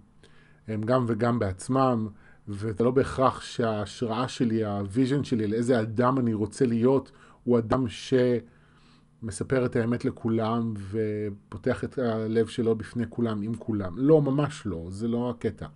הם 0.68 0.82
גם 0.82 1.06
וגם 1.08 1.40
בעצמם, 1.40 2.08
וזה 2.48 2.84
לא 2.84 2.92
בהכרח 2.92 3.42
שההשראה 3.42 4.28
שלי, 4.28 4.66
ה 4.66 4.74
vision 4.74 5.24
שלי, 5.24 5.48
לאיזה 5.48 5.80
אדם 5.80 6.20
אני 6.20 6.34
רוצה 6.34 6.66
להיות, 6.66 7.12
הוא 7.44 7.58
אדם 7.58 7.86
שמספר 7.88 9.66
את 9.66 9.76
האמת 9.76 10.06
לכולם 10.06 10.74
ופותח 10.92 11.84
את 11.84 11.98
הלב 11.98 12.48
שלו 12.48 12.76
בפני 12.76 13.04
כולם, 13.10 13.42
עם 13.42 13.56
כולם. 13.56 13.94
לא, 13.98 14.22
ממש 14.22 14.62
לא, 14.66 14.86
זה 14.90 15.08
לא 15.08 15.30
הקטע. 15.30 15.68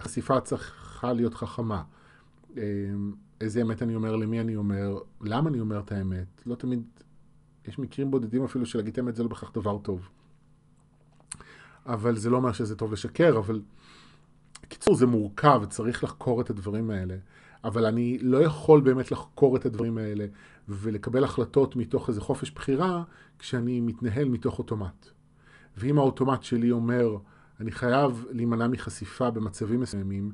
חשיפה 0.00 0.40
צריכה 0.40 1.12
להיות 1.12 1.34
חכמה. 1.34 1.82
איזה 3.40 3.62
אמת 3.62 3.82
אני 3.82 3.94
אומר, 3.94 4.16
למי 4.16 4.40
אני 4.40 4.56
אומר, 4.56 4.98
למה 5.20 5.50
אני 5.50 5.60
אומר 5.60 5.80
את 5.80 5.92
האמת. 5.92 6.42
לא 6.46 6.54
תמיד, 6.54 6.82
יש 7.68 7.78
מקרים 7.78 8.10
בודדים 8.10 8.44
אפילו 8.44 8.66
שלהגיד 8.66 8.92
את 8.92 8.98
האמת 8.98 9.16
זה 9.16 9.22
לא 9.22 9.28
בהכרח 9.28 9.50
דבר 9.54 9.78
טוב. 9.78 10.08
אבל 11.86 12.16
זה 12.16 12.30
לא 12.30 12.36
אומר 12.36 12.52
שזה 12.52 12.76
טוב 12.76 12.92
לשקר, 12.92 13.38
אבל... 13.38 13.62
קיצור, 14.68 14.94
זה 14.94 15.06
מורכב, 15.06 15.62
צריך 15.68 16.04
לחקור 16.04 16.40
את 16.40 16.50
הדברים 16.50 16.90
האלה. 16.90 17.16
אבל 17.64 17.86
אני 17.86 18.18
לא 18.18 18.42
יכול 18.42 18.80
באמת 18.80 19.12
לחקור 19.12 19.56
את 19.56 19.66
הדברים 19.66 19.98
האלה 19.98 20.26
ולקבל 20.68 21.24
החלטות 21.24 21.76
מתוך 21.76 22.08
איזה 22.08 22.20
חופש 22.20 22.50
בחירה 22.50 23.02
כשאני 23.38 23.80
מתנהל 23.80 24.28
מתוך 24.28 24.58
אוטומט. 24.58 25.08
ואם 25.76 25.98
האוטומט 25.98 26.42
שלי 26.42 26.70
אומר, 26.70 27.16
אני 27.60 27.72
חייב 27.72 28.24
להימנע 28.30 28.68
מחשיפה 28.68 29.30
במצבים 29.30 29.80
מסוימים, 29.80 30.32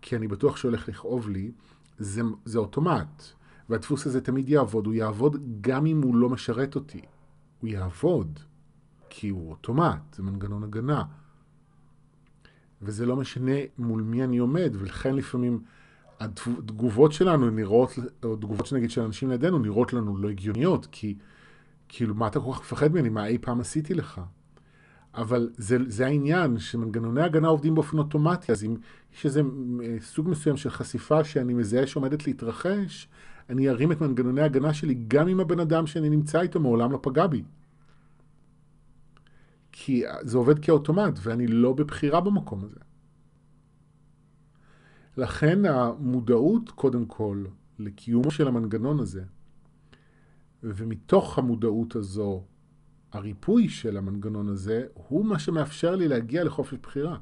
כי 0.00 0.16
אני 0.16 0.28
בטוח 0.28 0.56
שהולך 0.56 0.88
לכאוב 0.88 1.28
לי, 1.28 1.52
זה, 1.98 2.22
זה 2.44 2.58
אוטומט. 2.58 3.22
והדפוס 3.68 4.06
הזה 4.06 4.20
תמיד 4.20 4.48
יעבוד, 4.48 4.86
הוא 4.86 4.94
יעבוד 4.94 5.36
גם 5.60 5.86
אם 5.86 6.02
הוא 6.02 6.14
לא 6.14 6.28
משרת 6.28 6.74
אותי. 6.74 7.00
הוא 7.60 7.70
יעבוד, 7.70 8.40
כי 9.10 9.28
הוא 9.28 9.50
אוטומט, 9.50 10.14
זה 10.14 10.22
מנגנון 10.22 10.64
הגנה. 10.64 11.02
וזה 12.82 13.06
לא 13.06 13.16
משנה 13.16 13.56
מול 13.78 14.02
מי 14.02 14.24
אני 14.24 14.38
עומד, 14.38 14.72
ולכן 14.78 15.14
לפעמים 15.14 15.62
התגובות 16.20 17.12
שלנו 17.12 17.50
נראות, 17.50 17.98
או 18.24 18.36
תגובות 18.36 18.66
שנגיד 18.66 18.90
של 18.90 19.00
אנשים 19.00 19.30
לידינו, 19.30 19.58
נראות 19.58 19.92
לנו 19.92 20.16
לא 20.18 20.28
הגיוניות, 20.28 20.86
כי 20.92 21.16
כאילו, 21.88 22.14
מה 22.14 22.26
אתה 22.26 22.40
כל 22.40 22.52
כך 22.52 22.60
מפחד 22.60 22.92
ממני? 22.92 23.08
מה 23.08 23.26
אי 23.26 23.38
פעם 23.38 23.60
עשיתי 23.60 23.94
לך? 23.94 24.20
אבל 25.14 25.50
זה, 25.56 25.76
זה 25.86 26.06
העניין, 26.06 26.58
שמנגנוני 26.58 27.22
הגנה 27.22 27.48
עובדים 27.48 27.74
באופן 27.74 27.98
אוטומטי, 27.98 28.52
אז 28.52 28.64
אם 28.64 28.76
יש 29.14 29.26
איזה 29.26 29.42
אה, 29.82 29.96
סוג 30.00 30.28
מסוים 30.28 30.56
של 30.56 30.70
חשיפה 30.70 31.24
שאני 31.24 31.54
מזהה 31.54 31.86
שעומדת 31.86 32.26
להתרחש, 32.26 33.08
אני 33.48 33.68
ארים 33.68 33.92
את 33.92 34.00
מנגנוני 34.00 34.40
ההגנה 34.40 34.74
שלי 34.74 34.94
גם 35.08 35.28
אם 35.28 35.40
הבן 35.40 35.60
אדם 35.60 35.86
שאני 35.86 36.08
נמצא 36.08 36.40
איתו 36.40 36.60
מעולם 36.60 36.92
לא 36.92 36.98
פגע 37.02 37.26
בי. 37.26 37.42
כי 39.72 40.02
זה 40.22 40.38
עובד 40.38 40.58
כאוטומט, 40.58 41.18
ואני 41.22 41.46
לא 41.46 41.72
בבחירה 41.72 42.20
במקום 42.20 42.64
הזה. 42.64 42.80
לכן 45.16 45.64
המודעות, 45.64 46.70
קודם 46.70 47.06
כל, 47.06 47.44
לקיומו 47.78 48.30
של 48.30 48.48
המנגנון 48.48 49.00
הזה, 49.00 49.24
ומתוך 50.62 51.38
המודעות 51.38 51.96
הזו, 51.96 52.44
הריפוי 53.12 53.68
של 53.68 53.96
המנגנון 53.96 54.48
הזה 54.48 54.86
הוא 54.94 55.24
מה 55.24 55.38
שמאפשר 55.38 55.96
לי 55.96 56.08
להגיע 56.08 56.44
לחופש 56.44 56.78
בחירה. 56.82 57.16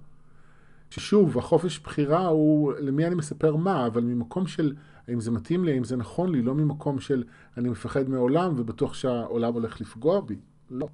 ששוב, 0.90 1.38
החופש 1.38 1.79
בחירה 1.79 2.27
הוא 2.27 2.72
למי 2.81 3.07
אני 3.07 3.14
מספר 3.14 3.57
מה, 3.57 3.87
אבל 3.87 4.05
ממקום 4.05 4.46
של 4.46 4.74
האם 5.09 5.20
זה 5.20 5.31
מתאים 5.31 5.64
לי, 5.64 5.72
האם 5.72 5.85
זה 5.85 5.96
נכון 5.96 6.33
לי, 6.33 6.42
לא 6.42 6.55
ממקום 6.55 7.01
של 7.01 7.24
אני 7.57 7.68
מפחד 7.68 8.09
מעולם 8.09 8.55
ובטוח 8.57 8.94
שהעולם 8.94 9.55
הולך 9.55 9.81
לפגוע 9.81 10.20
בי. 10.20 10.37
לא. 10.70 10.88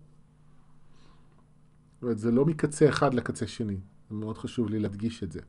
אומרת, 2.03 2.19
זה 2.19 2.31
לא 2.31 2.45
מקצה 2.45 2.89
אחד 2.89 3.15
לקצה 3.15 3.47
שני. 3.47 3.77
מאוד 4.11 4.39
חשוב 4.39 4.71
לי 4.71 4.79
להדגיש 4.79 5.23
את 5.23 5.33
זה. 5.33 5.41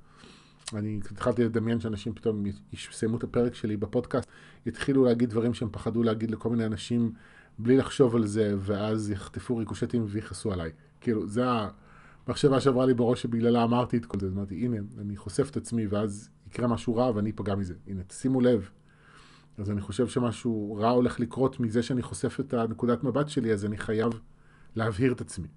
אני 0.73 0.99
התחלתי 1.11 1.43
לדמיין 1.43 1.79
שאנשים 1.79 2.13
פתאום 2.13 2.43
יסיימו 2.73 3.17
את 3.17 3.23
הפרק 3.23 3.55
שלי 3.55 3.77
בפודקאסט, 3.77 4.29
יתחילו 4.65 5.05
להגיד 5.05 5.29
דברים 5.29 5.53
שהם 5.53 5.69
פחדו 5.71 6.03
להגיד 6.03 6.31
לכל 6.31 6.49
מיני 6.49 6.65
אנשים 6.65 7.11
בלי 7.59 7.77
לחשוב 7.77 8.15
על 8.15 8.25
זה, 8.25 8.55
ואז 8.59 9.09
יחטפו 9.09 9.57
ריקושטים 9.57 10.05
ויכעסו 10.07 10.53
עליי. 10.53 10.71
כאילו, 11.01 11.27
זה 11.27 11.45
המחשבה 12.27 12.61
שעברה 12.61 12.85
לי 12.85 12.93
בראש 12.93 13.21
שבגללה 13.21 13.63
אמרתי 13.63 13.97
את 13.97 14.05
כל 14.05 14.19
זה. 14.19 14.27
אמרתי, 14.27 14.65
הנה, 14.65 14.77
אני 14.97 15.17
חושף 15.17 15.49
את 15.51 15.57
עצמי, 15.57 15.87
ואז 15.87 16.29
יקרה 16.47 16.67
משהו 16.67 16.95
רע 16.95 17.11
ואני 17.15 17.29
אפגע 17.29 17.55
מזה. 17.55 17.73
הנה, 17.87 18.01
שימו 18.11 18.41
לב. 18.41 18.69
אז 19.57 19.71
אני 19.71 19.81
חושב 19.81 20.07
שמשהו 20.07 20.77
רע 20.79 20.89
הולך 20.89 21.19
לקרות 21.19 21.59
מזה 21.59 21.83
שאני 21.83 22.01
חושף 22.01 22.39
את 22.39 22.53
הנקודת 22.53 23.03
מבט 23.03 23.29
שלי, 23.29 23.53
אז 23.53 23.65
אני 23.65 23.77
חייב 23.77 24.21
להבהיר 24.75 25.11
את 25.11 25.21
עצמי. 25.21 25.47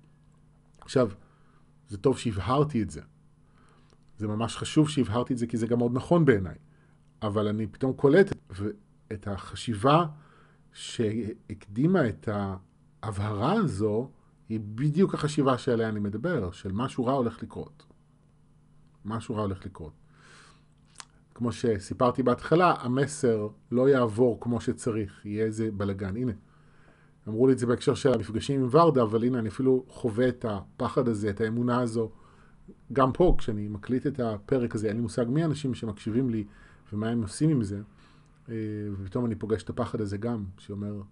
עכשיו, 0.80 1.10
זה 1.88 1.98
טוב 1.98 2.18
שהבהרתי 2.18 2.82
את 2.82 2.90
זה. 2.90 3.00
זה 4.18 4.28
ממש 4.28 4.56
חשוב 4.56 4.88
שהבהרתי 4.88 5.32
את 5.32 5.38
זה, 5.38 5.46
כי 5.46 5.56
זה 5.56 5.66
גם 5.66 5.78
מאוד 5.78 5.92
נכון 5.94 6.24
בעיניי. 6.24 6.54
אבל 7.22 7.48
אני 7.48 7.66
פתאום 7.66 7.92
קולט 7.92 8.32
את 9.12 9.28
החשיבה 9.28 10.04
שהקדימה 10.72 12.08
את 12.08 12.28
ההבהרה 13.02 13.52
הזו, 13.52 14.10
היא 14.48 14.60
בדיוק 14.74 15.14
החשיבה 15.14 15.58
שעליה 15.58 15.88
אני 15.88 16.00
מדבר, 16.00 16.50
של 16.50 16.72
משהו 16.72 17.06
רע 17.06 17.12
הולך 17.12 17.42
לקרות. 17.42 17.84
משהו 19.04 19.34
רע 19.34 19.42
הולך 19.42 19.66
לקרות. 19.66 19.92
כמו 21.34 21.52
שסיפרתי 21.52 22.22
בהתחלה, 22.22 22.74
המסר 22.80 23.48
לא 23.70 23.88
יעבור 23.88 24.38
כמו 24.40 24.60
שצריך, 24.60 25.26
יהיה 25.26 25.44
איזה 25.44 25.70
בלאגן. 25.72 26.16
הנה, 26.16 26.32
אמרו 27.28 27.46
לי 27.46 27.52
את 27.52 27.58
זה 27.58 27.66
בהקשר 27.66 27.94
של 27.94 28.12
המפגשים 28.12 28.60
עם 28.60 28.68
ורדה, 28.70 29.02
אבל 29.02 29.24
הנה, 29.24 29.38
אני 29.38 29.48
אפילו 29.48 29.84
חווה 29.88 30.28
את 30.28 30.44
הפחד 30.48 31.08
הזה, 31.08 31.30
את 31.30 31.40
האמונה 31.40 31.80
הזו. 31.80 32.10
גם 32.92 33.12
פה, 33.12 33.34
כשאני 33.38 33.68
מקליט 33.68 34.06
את 34.06 34.20
הפרק 34.20 34.74
הזה, 34.74 34.88
אין 34.88 34.96
לי 34.96 35.02
מושג 35.02 35.24
מי 35.28 35.42
האנשים 35.42 35.74
שמקשיבים 35.74 36.30
לי 36.30 36.44
ומה 36.92 37.08
הם 37.08 37.22
עושים 37.22 37.50
עם 37.50 37.62
זה, 37.62 37.80
ופתאום 38.92 39.26
אני 39.26 39.34
פוגש 39.34 39.62
את 39.62 39.70
הפחד 39.70 40.00
הזה 40.00 40.16
גם, 40.16 40.44
שאומר, 40.58 41.02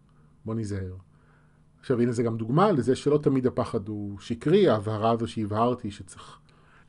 בוא 0.45 0.55
ניזהר. 0.55 0.97
עכשיו, 1.81 2.01
הנה 2.01 2.13
זה 2.13 2.23
גם 2.23 2.37
דוגמה 2.37 2.73
לזה 2.73 2.97
שלא 2.97 3.19
תמיד 3.23 3.47
הפחד 3.47 3.89
הוא 3.89 4.19
שקרי, 4.19 4.69
ההבהרה 4.69 5.11
הזו 5.11 5.29
שהבהרתי, 5.29 5.91
שצריך 5.91 6.39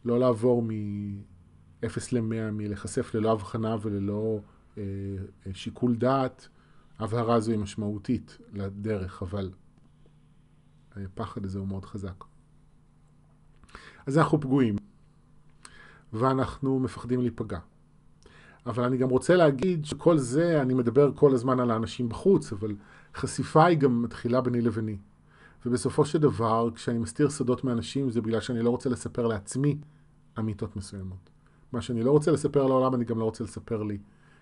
לא 0.05 0.19
לעבור 0.19 0.61
מ-0 0.61 1.85
ל-100, 2.11 2.51
מלהיחשף 2.51 3.15
ללא 3.15 3.31
הבחנה 3.31 3.75
וללא 3.81 4.39
אה, 4.77 4.83
שיקול 5.53 5.95
דעת. 5.95 6.47
ההבהרה 6.99 7.35
הזו 7.35 7.51
היא 7.51 7.59
משמעותית 7.59 8.37
לדרך, 8.53 9.23
אבל 9.23 9.51
הפחד 10.95 11.45
הזה 11.45 11.59
הוא 11.59 11.67
מאוד 11.67 11.85
חזק. 11.85 12.23
אז 14.05 14.17
אנחנו 14.17 14.41
פגועים, 14.41 14.75
ואנחנו 16.13 16.79
מפחדים 16.79 17.21
להיפגע. 17.21 17.59
אבל 18.67 18.83
אני 18.83 18.97
גם 18.97 19.09
רוצה 19.09 19.35
להגיד 19.35 19.85
שכל 19.85 20.17
זה, 20.17 20.61
אני 20.61 20.73
מדבר 20.73 21.11
כל 21.15 21.33
הזמן 21.33 21.59
על 21.59 21.71
האנשים 21.71 22.09
בחוץ, 22.09 22.53
אבל 22.53 22.75
חשיפה 23.15 23.65
היא 23.65 23.77
גם 23.77 24.01
מתחילה 24.01 24.41
ביני 24.41 24.61
לביני. 24.61 24.97
ובסופו 25.65 26.05
של 26.05 26.19
דבר, 26.19 26.69
כשאני 26.75 26.99
מסתיר 26.99 27.29
סודות 27.29 27.63
מאנשים, 27.63 28.09
זה 28.09 28.21
בגלל 28.21 28.39
שאני 28.39 28.61
לא 28.61 28.69
רוצה 28.69 28.89
לספר 28.89 29.27
לעצמי 29.27 29.77
אמיתות 30.39 30.75
מסוימות. 30.75 31.29
מה 31.73 31.81
שאני 31.81 32.03
לא 32.03 32.11
רוצה 32.11 32.31
לספר 32.31 32.65
לעולם, 32.65 32.95
אני 32.95 33.05
גם 33.05 33.19
לא 33.19 33.23
רוצה 33.23 33.43
לספר 33.43 33.83
לי. 33.83 33.97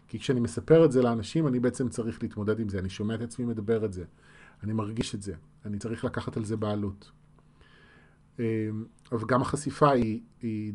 כי 0.07 0.19
כשאני 0.19 0.39
מספר 0.39 0.85
את 0.85 0.91
זה 0.91 1.01
לאנשים, 1.01 1.47
אני 1.47 1.59
בעצם 1.59 1.89
צריך 1.89 2.23
להתמודד 2.23 2.59
עם 2.59 2.69
זה. 2.69 2.79
אני 2.79 2.89
שומע 2.89 3.15
את 3.15 3.21
עצמי 3.21 3.45
מדבר 3.45 3.85
את 3.85 3.93
זה. 3.93 4.03
אני 4.63 4.73
מרגיש 4.73 5.15
את 5.15 5.21
זה. 5.21 5.33
אני 5.65 5.79
צריך 5.79 6.05
לקחת 6.05 6.37
על 6.37 6.45
זה 6.45 6.57
בעלות. 6.57 7.11
אמ, 8.39 8.43
אבל 9.11 9.27
גם 9.27 9.41
החשיפה 9.41 9.91
היא, 9.91 10.21
היא 10.41 10.73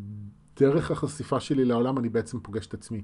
דרך 0.61 0.91
החשיפה 0.91 1.41
שלי 1.41 1.65
לעולם, 1.65 1.99
אני 1.99 2.09
בעצם 2.09 2.41
פוגש 2.41 2.67
את 2.67 2.75
עצמי. 2.75 3.03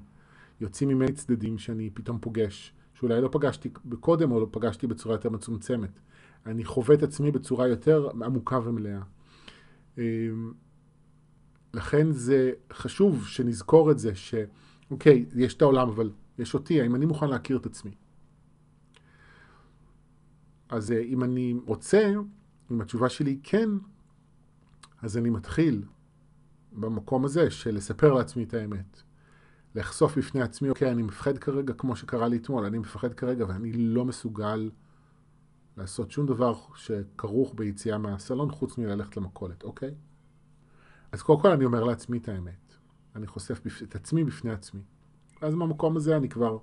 יוצאים 0.61 0.89
ממני 0.89 1.11
צדדים 1.11 1.57
שאני 1.57 1.89
פתאום 1.93 2.19
פוגש, 2.19 2.73
שאולי 2.93 3.21
לא 3.21 3.29
פגשתי 3.31 3.69
קודם 3.99 4.31
או 4.31 4.39
לא 4.39 4.47
פגשתי 4.51 4.87
בצורה 4.87 5.15
יותר 5.15 5.29
מצומצמת. 5.29 5.99
אני 6.45 6.65
חווה 6.65 6.95
את 6.95 7.03
עצמי 7.03 7.31
בצורה 7.31 7.67
יותר 7.67 8.09
עמוקה 8.25 8.59
ומלאה. 8.63 9.01
אמ, 9.97 10.53
לכן 11.73 12.11
זה 12.11 12.51
חשוב 12.73 13.27
שנזכור 13.27 13.91
את 13.91 13.99
זה, 13.99 14.11
שאוקיי, 14.15 15.25
יש 15.35 15.53
את 15.53 15.61
העולם, 15.61 15.89
אבל 15.89 16.11
יש 16.39 16.53
אותי, 16.53 16.81
האם 16.81 16.95
אני 16.95 17.05
מוכן 17.05 17.29
להכיר 17.29 17.57
את 17.57 17.65
עצמי? 17.65 17.91
אז 20.69 20.91
אה, 20.91 20.99
אם 20.99 21.23
אני 21.23 21.55
רוצה, 21.65 22.13
אם 22.71 22.81
התשובה 22.81 23.09
שלי 23.09 23.31
היא 23.31 23.39
כן, 23.43 23.69
אז 25.01 25.17
אני 25.17 25.29
מתחיל 25.29 25.83
במקום 26.71 27.25
הזה 27.25 27.49
של 27.51 27.75
לספר 27.75 28.13
לעצמי 28.13 28.43
את 28.43 28.53
האמת. 28.53 29.01
לחשוף 29.77 30.17
בפני 30.17 30.41
עצמי, 30.41 30.69
אוקיי, 30.69 30.91
אני 30.91 31.03
מפחד 31.03 31.37
כרגע 31.37 31.73
כמו 31.73 31.95
שקרה 31.95 32.27
לי 32.27 32.37
אתמול, 32.37 32.65
אני 32.65 32.77
מפחד 32.77 33.13
כרגע 33.13 33.45
ואני 33.47 33.73
לא 33.73 34.05
מסוגל 34.05 34.69
לעשות 35.77 36.11
שום 36.11 36.25
דבר 36.25 36.55
שכרוך 36.75 37.53
ביציאה 37.55 37.97
מהסלון 37.97 38.51
חוץ 38.51 38.77
מללכת 38.77 39.17
למכולת, 39.17 39.63
אוקיי? 39.63 39.95
אז 41.11 41.21
קודם 41.21 41.41
כל 41.41 41.51
אני 41.51 41.65
אומר 41.65 41.83
לעצמי 41.83 42.17
את 42.17 42.29
האמת. 42.29 42.75
אני 43.15 43.27
חושף 43.27 43.61
את 43.83 43.95
עצמי 43.95 44.23
בפני 44.23 44.51
עצמי. 44.51 44.81
אז 45.41 45.55
מהמקום 45.55 45.97
הזה 45.97 46.17
אני 46.17 46.29
כבר, 46.29 46.57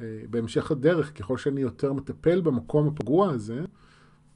אה, 0.00 0.22
בהמשך 0.30 0.70
הדרך, 0.70 1.18
ככל 1.18 1.38
שאני 1.38 1.60
יותר 1.60 1.92
מטפל 1.92 2.40
במקום 2.40 2.88
הפגוע 2.88 3.30
הזה, 3.30 3.64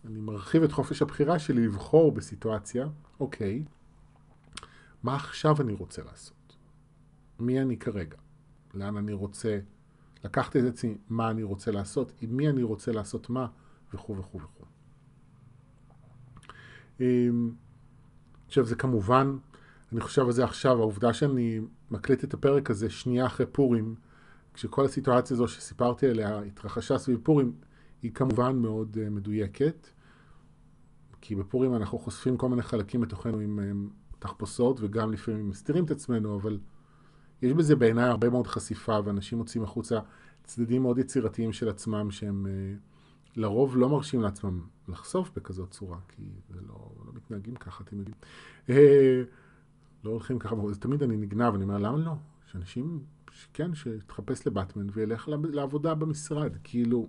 אני 0.04 0.20
מרחיב 0.20 0.62
את 0.62 0.72
חופש 0.72 1.02
הבחירה 1.02 1.38
שלי 1.38 1.66
לבחור 1.66 2.12
בסיטואציה, 2.12 2.88
אוקיי, 3.20 3.64
מה 5.02 5.16
עכשיו 5.16 5.60
אני 5.60 5.72
רוצה 5.72 6.02
לעשות? 6.02 6.37
מי 7.38 7.60
אני 7.60 7.76
כרגע, 7.76 8.16
לאן 8.74 8.96
אני 8.96 9.12
רוצה 9.12 9.58
לקחת 10.24 10.56
את 10.56 10.64
עצמי, 10.64 10.98
מה 11.08 11.30
אני 11.30 11.42
רוצה 11.42 11.70
לעשות, 11.70 12.12
עם 12.20 12.36
מי 12.36 12.48
אני 12.48 12.62
רוצה 12.62 12.92
לעשות 12.92 13.30
מה, 13.30 13.46
וכו' 13.94 14.16
וכו' 14.16 14.40
וכו'. 14.40 14.64
אמ, 17.00 17.50
עכשיו 18.46 18.64
זה 18.64 18.74
כמובן, 18.76 19.36
אני 19.92 20.00
חושב 20.00 20.24
על 20.26 20.32
זה 20.32 20.44
עכשיו, 20.44 20.78
העובדה 20.78 21.12
שאני 21.12 21.60
מקליט 21.90 22.24
את 22.24 22.34
הפרק 22.34 22.70
הזה 22.70 22.90
שנייה 22.90 23.26
אחרי 23.26 23.46
פורים, 23.46 23.94
כשכל 24.54 24.84
הסיטואציה 24.84 25.34
הזו 25.34 25.48
שסיפרתי 25.48 26.06
עליה 26.06 26.40
התרחשה 26.40 26.98
סביב 26.98 27.20
פורים, 27.22 27.52
היא 28.02 28.12
כמובן 28.12 28.56
מאוד 28.56 28.96
uh, 28.96 29.10
מדויקת, 29.10 29.88
כי 31.20 31.34
בפורים 31.34 31.74
אנחנו 31.74 31.98
חושפים 31.98 32.36
כל 32.36 32.48
מיני 32.48 32.62
חלקים 32.62 33.00
בתוכנו 33.00 33.38
עם 33.38 33.58
um, 33.58 33.92
תחפושות 34.18 34.80
וגם 34.80 35.12
לפעמים 35.12 35.48
מסתירים 35.48 35.84
את 35.84 35.90
עצמנו, 35.90 36.36
אבל 36.36 36.58
יש 37.42 37.52
בזה 37.52 37.76
בעיניי 37.76 38.04
הרבה 38.04 38.30
מאוד 38.30 38.46
חשיפה, 38.46 38.98
ואנשים 39.04 39.38
מוצאים 39.38 39.62
החוצה 39.62 39.98
צדדים 40.44 40.82
מאוד 40.82 40.98
יצירתיים 40.98 41.52
של 41.52 41.68
עצמם, 41.68 42.10
שהם 42.10 42.46
אה, 42.46 42.74
לרוב 43.36 43.76
לא 43.76 43.88
מרשים 43.88 44.22
לעצמם 44.22 44.60
לחשוף 44.88 45.30
בכזאת 45.36 45.70
צורה, 45.70 45.98
כי 46.08 46.22
זה 46.48 46.60
לא, 46.68 46.90
לא 47.06 47.12
מתנהגים 47.14 47.54
ככה, 47.54 47.84
אתם 47.84 47.98
יודעים. 47.98 48.16
אה, 48.70 49.22
לא 50.04 50.10
הולכים 50.10 50.38
ככה, 50.38 50.56
תמיד 50.80 51.02
אני 51.02 51.16
נגנב, 51.16 51.54
אני 51.54 51.64
אומר, 51.64 51.78
למה 51.78 51.98
לא? 51.98 52.12
שאנשים, 52.52 53.00
כן, 53.52 53.74
שיתחפש 53.74 54.46
לבטמן 54.46 54.86
וילך 54.92 55.28
לעבודה 55.28 55.94
במשרד, 55.94 56.52
כאילו... 56.64 57.08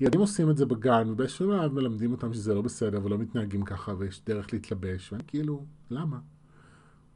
ילדים 0.00 0.20
עושים 0.20 0.50
את 0.50 0.56
זה 0.56 0.66
בגן, 0.66 1.10
ובאיזשהו 1.10 1.52
שלב 1.52 1.72
מלמדים 1.72 2.12
אותם 2.12 2.32
שזה 2.32 2.54
לא 2.54 2.62
בסדר 2.62 3.04
ולא 3.04 3.18
מתנהגים 3.18 3.64
ככה 3.64 3.94
ויש 3.98 4.22
דרך 4.26 4.52
להתלבש, 4.52 5.12
ואני 5.12 5.22
כאילו, 5.26 5.66
למה? 5.90 6.18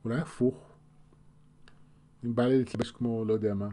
אולי 0.05 0.19
הפוך. 0.19 0.72
אם 2.25 2.35
בא 2.35 2.43
לי 2.43 2.59
להתלבש 2.59 2.91
כמו 2.91 3.25
לא 3.25 3.33
יודע 3.33 3.55
מה. 3.55 3.69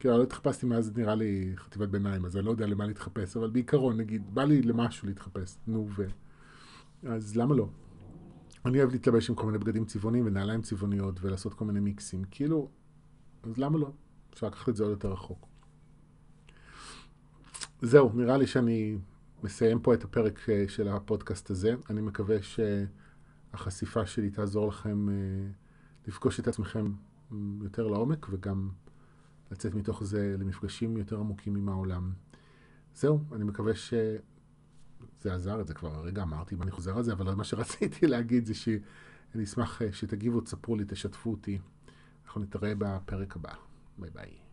כאילו, 0.00 0.18
לא 0.18 0.22
התחפשתי 0.22 0.66
מאז 0.66 0.92
נראה 0.96 1.14
לי 1.14 1.52
חטיבת 1.56 1.88
ביניים, 1.88 2.24
אז 2.24 2.36
אני 2.36 2.44
לא 2.44 2.50
יודע 2.50 2.66
למה 2.66 2.86
להתחפש, 2.86 3.36
אבל 3.36 3.50
בעיקרון, 3.50 3.96
נגיד, 3.96 4.34
בא 4.34 4.44
לי 4.44 4.62
למשהו 4.62 5.08
להתחפש, 5.08 5.56
נו 5.66 5.88
ו... 5.96 6.06
אז 7.02 7.36
למה 7.36 7.54
לא? 7.54 7.68
אני 8.64 8.78
אוהב 8.78 8.92
להתלבש 8.92 9.30
עם 9.30 9.36
כל 9.36 9.46
מיני 9.46 9.58
בגדים 9.58 9.84
צבעוניים 9.84 10.26
ונעליים 10.26 10.62
צבעוניות 10.62 11.18
ולעשות 11.22 11.54
כל 11.54 11.64
מיני 11.64 11.80
מיקסים, 11.80 12.24
כאילו, 12.30 12.68
אז 13.42 13.58
למה 13.58 13.78
לא? 13.78 13.92
אפשר 14.32 14.46
לקחת 14.46 14.68
את 14.68 14.76
זה 14.76 14.82
עוד 14.82 14.90
יותר 14.90 15.12
רחוק. 15.12 15.46
זהו, 17.82 18.12
נראה 18.14 18.36
לי 18.36 18.46
שאני 18.46 18.98
מסיים 19.42 19.80
פה 19.80 19.94
את 19.94 20.04
הפרק 20.04 20.48
אה, 20.48 20.64
של 20.68 20.88
הפודקאסט 20.88 21.50
הזה. 21.50 21.74
אני 21.90 22.00
מקווה 22.00 22.36
שהחשיפה 23.52 24.06
שלי 24.06 24.30
תעזור 24.30 24.68
לכם 24.68 25.08
אה, 25.08 25.14
לפגוש 26.06 26.40
את 26.40 26.48
עצמכם 26.48 26.92
יותר 27.62 27.86
לעומק 27.86 28.26
וגם 28.30 28.70
לצאת 29.50 29.74
מתוך 29.74 30.04
זה 30.04 30.36
למפגשים 30.38 30.96
יותר 30.96 31.18
עמוקים 31.18 31.56
עם 31.56 31.68
העולם. 31.68 32.12
זהו, 32.94 33.20
אני 33.32 33.44
מקווה 33.44 33.74
שזה 33.74 35.34
עזר, 35.34 35.60
את 35.60 35.66
זה 35.66 35.74
כבר 35.74 35.94
הרגע 35.94 36.22
אמרתי 36.22 36.54
ואני 36.54 36.70
חוזר 36.70 36.96
על 36.96 37.02
זה, 37.02 37.12
אבל 37.12 37.34
מה 37.34 37.44
שרציתי 37.44 38.06
להגיד 38.12 38.46
זה 38.46 38.54
שאני 38.54 39.44
אשמח 39.44 39.80
שתגיבו, 39.92 40.40
תספרו 40.40 40.76
לי, 40.76 40.84
תשתפו 40.88 41.30
אותי. 41.30 41.58
אנחנו 42.26 42.40
נתראה 42.40 42.72
בפרק 42.78 43.36
הבא. 43.36 43.52
ביי 43.98 44.10
ביי. 44.10 44.43